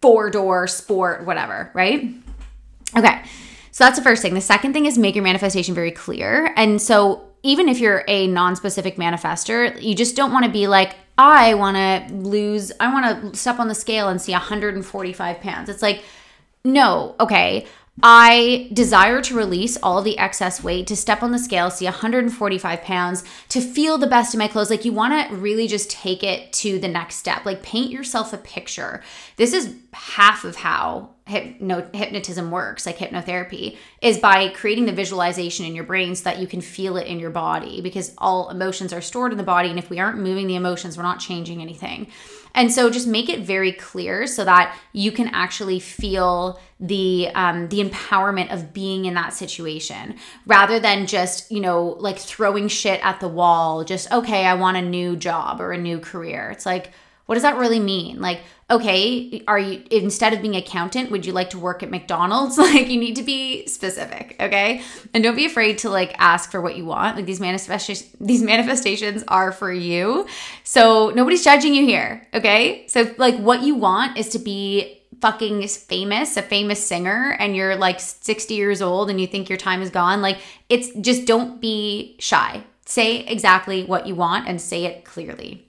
four 0.00 0.30
door 0.30 0.68
sport, 0.68 1.26
whatever, 1.26 1.70
right? 1.74 2.08
Okay. 2.96 3.22
So 3.72 3.84
that's 3.84 3.98
the 3.98 4.04
first 4.04 4.22
thing. 4.22 4.34
The 4.34 4.40
second 4.40 4.72
thing 4.72 4.86
is 4.86 4.98
make 4.98 5.14
your 5.14 5.24
manifestation 5.24 5.74
very 5.74 5.92
clear. 5.92 6.52
And 6.56 6.80
so 6.80 7.27
even 7.42 7.68
if 7.68 7.78
you're 7.78 8.04
a 8.08 8.26
non-specific 8.26 8.96
manifester, 8.96 9.80
you 9.80 9.94
just 9.94 10.16
don't 10.16 10.32
want 10.32 10.44
to 10.44 10.50
be 10.50 10.66
like, 10.66 10.96
I 11.16 11.54
want 11.54 11.76
to 11.76 12.14
lose, 12.14 12.72
I 12.78 12.92
want 12.92 13.32
to 13.32 13.38
step 13.38 13.58
on 13.58 13.68
the 13.68 13.74
scale 13.74 14.08
and 14.08 14.20
see 14.20 14.32
145 14.32 15.40
pounds. 15.40 15.68
It's 15.68 15.82
like, 15.82 16.04
no, 16.64 17.14
okay. 17.18 17.66
I 18.00 18.70
desire 18.72 19.20
to 19.22 19.34
release 19.34 19.76
all 19.82 20.02
the 20.02 20.18
excess 20.18 20.62
weight, 20.62 20.86
to 20.86 20.94
step 20.94 21.20
on 21.20 21.32
the 21.32 21.38
scale, 21.38 21.68
see 21.70 21.86
145 21.86 22.82
pounds, 22.82 23.24
to 23.48 23.60
feel 23.60 23.98
the 23.98 24.06
best 24.06 24.34
in 24.34 24.38
my 24.38 24.46
clothes. 24.46 24.70
Like, 24.70 24.84
you 24.84 24.92
want 24.92 25.28
to 25.28 25.34
really 25.34 25.66
just 25.66 25.90
take 25.90 26.22
it 26.22 26.52
to 26.54 26.78
the 26.78 26.86
next 26.86 27.16
step. 27.16 27.44
Like, 27.44 27.64
paint 27.64 27.90
yourself 27.90 28.32
a 28.32 28.38
picture. 28.38 29.02
This 29.36 29.52
is 29.52 29.74
half 29.92 30.44
of 30.44 30.56
how 30.56 31.10
hypno- 31.28 31.88
hypnotism 31.92 32.50
works, 32.50 32.86
like 32.86 32.96
hypnotherapy, 32.96 33.76
is 34.00 34.18
by 34.18 34.48
creating 34.48 34.86
the 34.86 34.92
visualization 34.92 35.66
in 35.66 35.74
your 35.74 35.84
brain 35.84 36.14
so 36.14 36.24
that 36.24 36.38
you 36.38 36.46
can 36.46 36.60
feel 36.60 36.96
it 36.96 37.06
in 37.06 37.20
your 37.20 37.30
body 37.30 37.80
because 37.80 38.14
all 38.18 38.48
emotions 38.48 38.92
are 38.92 39.00
stored 39.00 39.32
in 39.32 39.38
the 39.38 39.44
body. 39.44 39.68
And 39.68 39.78
if 39.78 39.90
we 39.90 39.98
aren't 39.98 40.18
moving 40.18 40.46
the 40.46 40.56
emotions, 40.56 40.96
we're 40.96 41.02
not 41.02 41.20
changing 41.20 41.60
anything. 41.60 42.08
And 42.54 42.72
so 42.72 42.90
just 42.90 43.06
make 43.06 43.28
it 43.28 43.40
very 43.40 43.72
clear 43.72 44.26
so 44.26 44.44
that 44.44 44.76
you 44.92 45.12
can 45.12 45.28
actually 45.28 45.80
feel 45.80 46.58
the 46.80 47.28
um, 47.34 47.68
the 47.68 47.84
empowerment 47.84 48.52
of 48.52 48.72
being 48.72 49.04
in 49.04 49.14
that 49.14 49.34
situation 49.34 50.16
rather 50.46 50.80
than 50.80 51.06
just 51.06 51.50
you 51.50 51.60
know 51.60 51.96
like 51.98 52.18
throwing 52.18 52.68
shit 52.68 53.04
at 53.04 53.20
the 53.20 53.28
wall. 53.28 53.84
Just 53.84 54.10
okay, 54.10 54.46
I 54.46 54.54
want 54.54 54.76
a 54.76 54.82
new 54.82 55.14
job 55.14 55.60
or 55.60 55.72
a 55.72 55.78
new 55.78 55.98
career. 55.98 56.50
It's 56.50 56.64
like 56.66 56.92
what 57.28 57.34
does 57.34 57.42
that 57.42 57.58
really 57.58 57.78
mean? 57.78 58.22
Like, 58.22 58.40
okay, 58.70 59.44
are 59.46 59.58
you 59.58 59.84
instead 59.90 60.32
of 60.32 60.40
being 60.40 60.56
accountant, 60.56 61.10
would 61.10 61.26
you 61.26 61.34
like 61.34 61.50
to 61.50 61.58
work 61.58 61.82
at 61.82 61.90
McDonald's? 61.90 62.56
Like 62.68 62.88
you 62.88 62.98
need 62.98 63.16
to 63.16 63.22
be 63.22 63.66
specific, 63.66 64.34
okay? 64.40 64.80
And 65.12 65.22
don't 65.22 65.36
be 65.36 65.44
afraid 65.44 65.76
to 65.78 65.90
like 65.90 66.14
ask 66.18 66.50
for 66.50 66.62
what 66.62 66.74
you 66.74 66.86
want. 66.86 67.16
Like 67.16 67.26
these 67.26 67.38
manifestations 67.38 68.10
these 68.18 68.42
manifestations 68.54 69.24
are 69.28 69.52
for 69.52 69.70
you. 69.70 70.26
So 70.64 71.10
nobody's 71.10 71.44
judging 71.44 71.74
you 71.74 71.84
here, 71.84 72.26
okay? 72.32 72.86
So 72.88 73.14
like 73.18 73.36
what 73.36 73.60
you 73.60 73.74
want 73.74 74.16
is 74.16 74.30
to 74.30 74.38
be 74.38 75.02
fucking 75.20 75.68
famous, 75.68 76.38
a 76.38 76.42
famous 76.42 76.82
singer, 76.82 77.36
and 77.38 77.54
you're 77.54 77.76
like 77.76 78.00
60 78.00 78.54
years 78.54 78.80
old 78.80 79.10
and 79.10 79.20
you 79.20 79.26
think 79.26 79.50
your 79.50 79.58
time 79.58 79.82
is 79.82 79.90
gone. 79.90 80.22
Like 80.22 80.38
it's 80.70 80.94
just 80.98 81.26
don't 81.26 81.60
be 81.60 82.16
shy. 82.20 82.64
Say 82.86 83.18
exactly 83.26 83.84
what 83.84 84.06
you 84.06 84.14
want 84.14 84.48
and 84.48 84.58
say 84.58 84.86
it 84.86 85.04
clearly. 85.04 85.66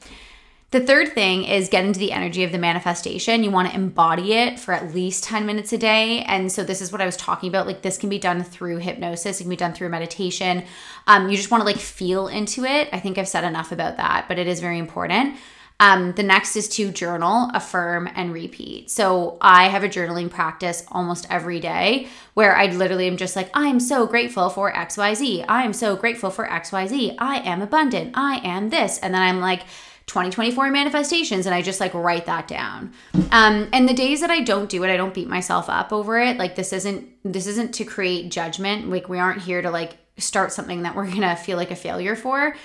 The 0.72 0.80
third 0.80 1.14
thing 1.14 1.46
is 1.46 1.68
get 1.68 1.84
into 1.84 2.00
the 2.00 2.12
energy 2.12 2.44
of 2.44 2.52
the 2.52 2.60
manifestation. 2.60 3.44
You 3.44 3.50
want 3.50 3.70
to 3.70 3.76
embody 3.76 4.34
it 4.34 4.60
for 4.60 4.72
at 4.72 4.94
least 4.94 5.24
10 5.24 5.48
minutes 5.48 5.74
a 5.74 5.80
day. 5.80 6.22
And 6.22 6.52
so, 6.52 6.64
this 6.64 6.80
is 6.80 6.92
what 6.92 7.02
I 7.02 7.08
was 7.08 7.18
talking 7.18 7.50
about. 7.50 7.66
Like, 7.66 7.82
this 7.82 7.98
can 7.98 8.08
be 8.08 8.20
done 8.20 8.44
through 8.44 8.78
hypnosis, 8.78 9.40
it 9.40 9.44
can 9.44 9.50
be 9.50 9.56
done 9.56 9.74
through 9.74 9.90
meditation. 9.90 10.64
Um, 11.08 11.30
you 11.30 11.38
just 11.38 11.50
want 11.50 11.62
to 11.62 11.66
like 11.66 11.78
feel 11.78 12.28
into 12.28 12.66
it. 12.66 12.90
I 12.94 13.00
think 13.00 13.18
I've 13.18 13.28
said 13.28 13.44
enough 13.44 13.72
about 13.72 13.98
that, 13.98 14.26
but 14.28 14.38
it 14.38 14.46
is 14.46 14.60
very 14.60 14.78
important. 14.78 15.38
Um, 15.82 16.12
the 16.12 16.24
next 16.24 16.58
is 16.58 16.68
to 16.70 16.92
journal, 16.92 17.50
affirm, 17.54 18.10
and 18.14 18.34
repeat. 18.34 18.92
So 18.92 19.38
I 19.40 19.70
have 19.70 19.84
a 19.84 19.90
journaling 19.90 20.30
practice 20.30 20.84
almost 20.90 21.26
every 21.30 21.62
day 21.62 22.10
where 22.34 22.56
I 22.56 22.66
literally 22.66 23.08
am 23.08 23.16
just 23.16 23.36
like, 23.38 23.50
I 23.54 23.68
am 23.68 23.80
so 23.80 24.06
grateful 24.06 24.50
for 24.50 24.74
XYZ. 24.74 25.46
I 25.48 25.64
am 25.64 25.72
so 25.72 25.96
grateful 25.96 26.32
for 26.32 26.46
XYZ. 26.46 27.16
I 27.18 27.40
am 27.40 27.62
abundant. 27.62 28.12
I 28.14 28.42
am 28.44 28.70
this. 28.70 29.00
And 29.00 29.14
then 29.14 29.22
I'm 29.22 29.40
like, 29.40 29.62
2024 30.10 30.72
manifestations 30.72 31.46
and 31.46 31.54
I 31.54 31.62
just 31.62 31.80
like 31.80 31.94
write 31.94 32.26
that 32.26 32.48
down. 32.48 32.92
Um, 33.32 33.70
and 33.72 33.88
the 33.88 33.94
days 33.94 34.22
that 34.22 34.32
I 34.32 34.42
don't 34.42 34.68
do 34.68 34.84
it, 34.84 34.90
I 34.92 34.98
don't 34.98 35.14
beat 35.14 35.30
myself 35.30 35.70
up 35.70 35.94
over 35.94 36.20
it. 36.20 36.38
Like 36.38 36.56
this 36.56 36.74
isn't 36.74 37.08
this 37.24 37.48
isn't 37.48 37.74
to 37.76 37.86
create 37.86 38.32
judgment. 38.32 38.90
Like 38.90 39.08
we 39.08 39.20
aren't 39.20 39.42
here 39.42 39.62
to 39.62 39.70
like 39.70 39.98
start 40.18 40.52
something 40.52 40.82
that 40.82 40.96
we're 40.96 41.06
going 41.06 41.22
to 41.22 41.36
feel 41.36 41.58
like 41.58 41.72
a 41.72 41.76
failure 41.76 42.16
for. 42.16 42.56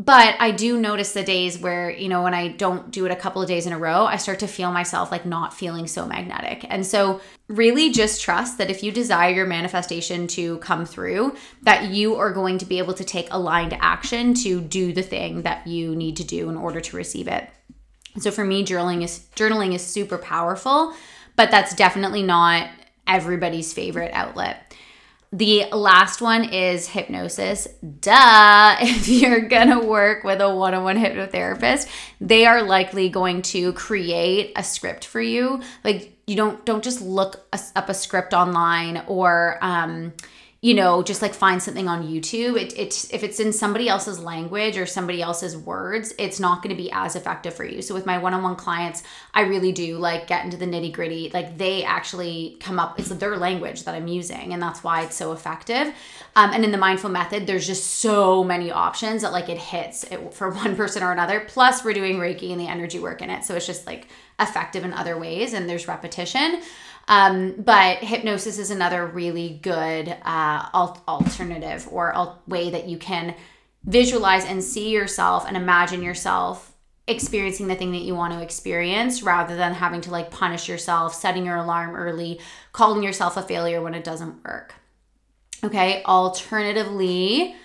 But 0.00 0.36
I 0.38 0.52
do 0.52 0.78
notice 0.78 1.12
the 1.12 1.24
days 1.24 1.58
where, 1.58 1.90
you 1.90 2.08
know, 2.08 2.22
when 2.22 2.32
I 2.32 2.48
don't 2.48 2.92
do 2.92 3.04
it 3.04 3.10
a 3.10 3.16
couple 3.16 3.42
of 3.42 3.48
days 3.48 3.66
in 3.66 3.72
a 3.72 3.78
row, 3.78 4.04
I 4.04 4.16
start 4.16 4.38
to 4.40 4.46
feel 4.46 4.70
myself 4.70 5.10
like 5.10 5.26
not 5.26 5.52
feeling 5.52 5.88
so 5.88 6.06
magnetic. 6.06 6.64
And 6.68 6.86
so, 6.86 7.20
really 7.48 7.90
just 7.90 8.20
trust 8.20 8.58
that 8.58 8.70
if 8.70 8.82
you 8.82 8.92
desire 8.92 9.34
your 9.34 9.46
manifestation 9.46 10.28
to 10.28 10.58
come 10.58 10.86
through, 10.86 11.34
that 11.62 11.90
you 11.90 12.14
are 12.14 12.32
going 12.32 12.58
to 12.58 12.66
be 12.66 12.78
able 12.78 12.94
to 12.94 13.04
take 13.04 13.26
aligned 13.32 13.76
action 13.80 14.34
to 14.34 14.60
do 14.60 14.92
the 14.92 15.02
thing 15.02 15.42
that 15.42 15.66
you 15.66 15.96
need 15.96 16.16
to 16.18 16.24
do 16.24 16.48
in 16.48 16.56
order 16.56 16.80
to 16.80 16.96
receive 16.96 17.26
it. 17.26 17.48
So 18.18 18.30
for 18.30 18.44
me, 18.44 18.64
journaling 18.64 19.02
is 19.02 19.26
journaling 19.34 19.74
is 19.74 19.84
super 19.84 20.18
powerful, 20.18 20.94
but 21.34 21.50
that's 21.50 21.74
definitely 21.74 22.22
not 22.22 22.68
everybody's 23.06 23.72
favorite 23.72 24.12
outlet. 24.12 24.67
The 25.30 25.66
last 25.72 26.22
one 26.22 26.44
is 26.44 26.88
hypnosis. 26.88 27.68
Duh. 28.00 28.76
If 28.80 29.08
you're 29.08 29.42
to 29.68 29.78
work 29.78 30.24
with 30.24 30.40
a 30.40 30.54
one 30.54 30.74
on 30.74 30.84
one 30.84 30.96
hypnotherapist, 30.96 31.88
they 32.20 32.46
are 32.46 32.62
likely 32.62 33.08
going 33.10 33.42
to 33.42 33.72
create 33.74 34.52
a 34.56 34.64
script 34.64 35.04
for 35.04 35.20
you. 35.20 35.60
Like, 35.84 36.14
you 36.26 36.36
don't 36.36 36.64
don't 36.64 36.84
just 36.84 37.00
look 37.00 37.46
up 37.52 37.88
a 37.88 37.94
script 37.94 38.32
online 38.34 39.02
or 39.06 39.58
um, 39.60 40.12
you 40.60 40.74
know, 40.74 41.04
just 41.04 41.22
like 41.22 41.34
find 41.34 41.62
something 41.62 41.86
on 41.86 42.08
YouTube. 42.08 42.60
It, 42.60 42.76
it 42.76 43.08
if 43.12 43.22
it's 43.22 43.38
in 43.38 43.52
somebody 43.52 43.88
else's 43.88 44.18
language 44.18 44.76
or 44.76 44.86
somebody 44.86 45.22
else's 45.22 45.56
words, 45.56 46.12
it's 46.18 46.40
not 46.40 46.62
going 46.62 46.76
to 46.76 46.82
be 46.82 46.90
as 46.90 47.14
effective 47.14 47.54
for 47.54 47.64
you. 47.64 47.80
So 47.80 47.94
with 47.94 48.06
my 48.06 48.18
one-on-one 48.18 48.56
clients, 48.56 49.04
I 49.32 49.42
really 49.42 49.70
do 49.70 49.98
like 49.98 50.26
get 50.26 50.44
into 50.44 50.56
the 50.56 50.66
nitty-gritty. 50.66 51.30
Like 51.32 51.58
they 51.58 51.84
actually 51.84 52.56
come 52.58 52.80
up, 52.80 52.98
it's 52.98 53.08
their 53.08 53.36
language 53.36 53.84
that 53.84 53.94
I'm 53.94 54.08
using, 54.08 54.52
and 54.52 54.60
that's 54.60 54.82
why 54.82 55.02
it's 55.02 55.14
so 55.14 55.30
effective. 55.30 55.94
Um, 56.34 56.50
and 56.52 56.64
in 56.64 56.72
the 56.72 56.78
mindful 56.78 57.10
method, 57.10 57.46
there's 57.46 57.66
just 57.66 57.86
so 58.00 58.42
many 58.42 58.72
options 58.72 59.22
that 59.22 59.30
like 59.30 59.48
it 59.48 59.58
hits 59.58 60.02
it 60.04 60.34
for 60.34 60.50
one 60.50 60.74
person 60.76 61.04
or 61.04 61.12
another. 61.12 61.38
Plus, 61.46 61.84
we're 61.84 61.92
doing 61.92 62.16
Reiki 62.16 62.50
and 62.50 62.60
the 62.60 62.66
energy 62.66 62.98
work 62.98 63.22
in 63.22 63.30
it, 63.30 63.44
so 63.44 63.54
it's 63.54 63.66
just 63.66 63.86
like 63.86 64.08
effective 64.40 64.84
in 64.84 64.92
other 64.92 65.16
ways, 65.16 65.52
and 65.52 65.68
there's 65.70 65.86
repetition. 65.86 66.62
Um, 67.08 67.54
but 67.56 67.98
hypnosis 67.98 68.58
is 68.58 68.70
another 68.70 69.06
really 69.06 69.58
good 69.62 70.08
uh, 70.08 70.68
al- 70.74 71.02
alternative 71.08 71.88
or 71.90 72.14
al- 72.14 72.42
way 72.46 72.68
that 72.70 72.86
you 72.86 72.98
can 72.98 73.34
visualize 73.84 74.44
and 74.44 74.62
see 74.62 74.90
yourself 74.90 75.46
and 75.48 75.56
imagine 75.56 76.02
yourself 76.02 76.74
experiencing 77.06 77.68
the 77.68 77.74
thing 77.74 77.92
that 77.92 78.02
you 78.02 78.14
want 78.14 78.34
to 78.34 78.42
experience 78.42 79.22
rather 79.22 79.56
than 79.56 79.72
having 79.72 80.02
to 80.02 80.10
like 80.10 80.30
punish 80.30 80.68
yourself, 80.68 81.14
setting 81.14 81.46
your 81.46 81.56
alarm 81.56 81.96
early, 81.96 82.38
calling 82.72 83.02
yourself 83.02 83.38
a 83.38 83.42
failure 83.42 83.80
when 83.80 83.94
it 83.94 84.04
doesn't 84.04 84.44
work. 84.44 84.74
Okay, 85.64 86.02
alternatively, 86.04 87.56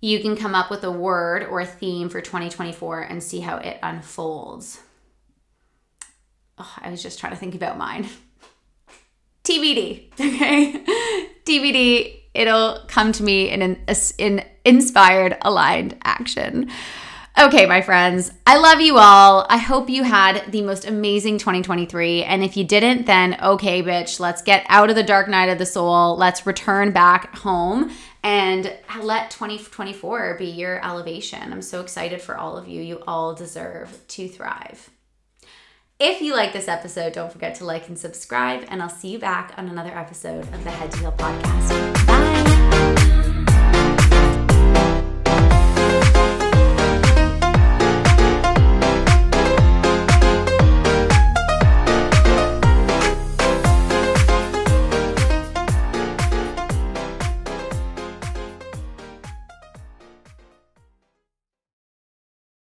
you 0.00 0.20
can 0.20 0.36
come 0.36 0.54
up 0.54 0.70
with 0.70 0.84
a 0.84 0.92
word 0.92 1.42
or 1.42 1.60
a 1.60 1.66
theme 1.66 2.08
for 2.08 2.20
2024 2.20 3.02
and 3.02 3.22
see 3.22 3.40
how 3.40 3.56
it 3.56 3.78
unfolds. 3.82 4.80
Oh, 6.56 6.74
I 6.78 6.90
was 6.90 7.02
just 7.02 7.18
trying 7.18 7.32
to 7.32 7.38
think 7.38 7.56
about 7.56 7.76
mine. 7.76 8.08
TBD, 9.44 10.12
okay? 10.12 10.84
TBD, 11.44 12.20
it'll 12.34 12.84
come 12.88 13.12
to 13.12 13.22
me 13.22 13.50
in 13.50 13.62
an 13.62 13.84
in 14.18 14.44
inspired 14.64 15.36
aligned 15.42 15.96
action. 16.04 16.70
Okay, 17.38 17.66
my 17.66 17.82
friends, 17.82 18.32
I 18.48 18.58
love 18.58 18.80
you 18.80 18.98
all. 18.98 19.46
I 19.48 19.58
hope 19.58 19.88
you 19.88 20.02
had 20.02 20.50
the 20.50 20.62
most 20.62 20.88
amazing 20.88 21.38
2023. 21.38 22.24
And 22.24 22.42
if 22.42 22.56
you 22.56 22.64
didn't, 22.64 23.06
then 23.06 23.38
okay, 23.40 23.80
bitch, 23.80 24.18
let's 24.18 24.42
get 24.42 24.66
out 24.68 24.90
of 24.90 24.96
the 24.96 25.04
dark 25.04 25.28
night 25.28 25.48
of 25.48 25.58
the 25.58 25.66
soul. 25.66 26.16
Let's 26.16 26.46
return 26.46 26.90
back 26.90 27.36
home 27.36 27.92
and 28.24 28.76
let 29.00 29.30
2024 29.30 30.34
be 30.36 30.46
your 30.46 30.84
elevation. 30.84 31.52
I'm 31.52 31.62
so 31.62 31.80
excited 31.80 32.20
for 32.20 32.36
all 32.36 32.56
of 32.56 32.66
you. 32.66 32.82
You 32.82 33.04
all 33.06 33.34
deserve 33.36 33.96
to 34.08 34.26
thrive. 34.26 34.90
If 36.00 36.22
you 36.22 36.32
like 36.32 36.52
this 36.52 36.68
episode, 36.68 37.12
don't 37.12 37.32
forget 37.32 37.56
to 37.56 37.64
like 37.64 37.88
and 37.88 37.98
subscribe, 37.98 38.64
and 38.68 38.80
I'll 38.80 38.88
see 38.88 39.08
you 39.08 39.18
back 39.18 39.52
on 39.56 39.68
another 39.68 39.90
episode 39.90 40.44
of 40.54 40.62
the 40.62 40.70
Head 40.70 40.92
to 40.92 40.98
Heal 40.98 41.10
podcast. 41.12 42.06
Bye. 42.06 42.57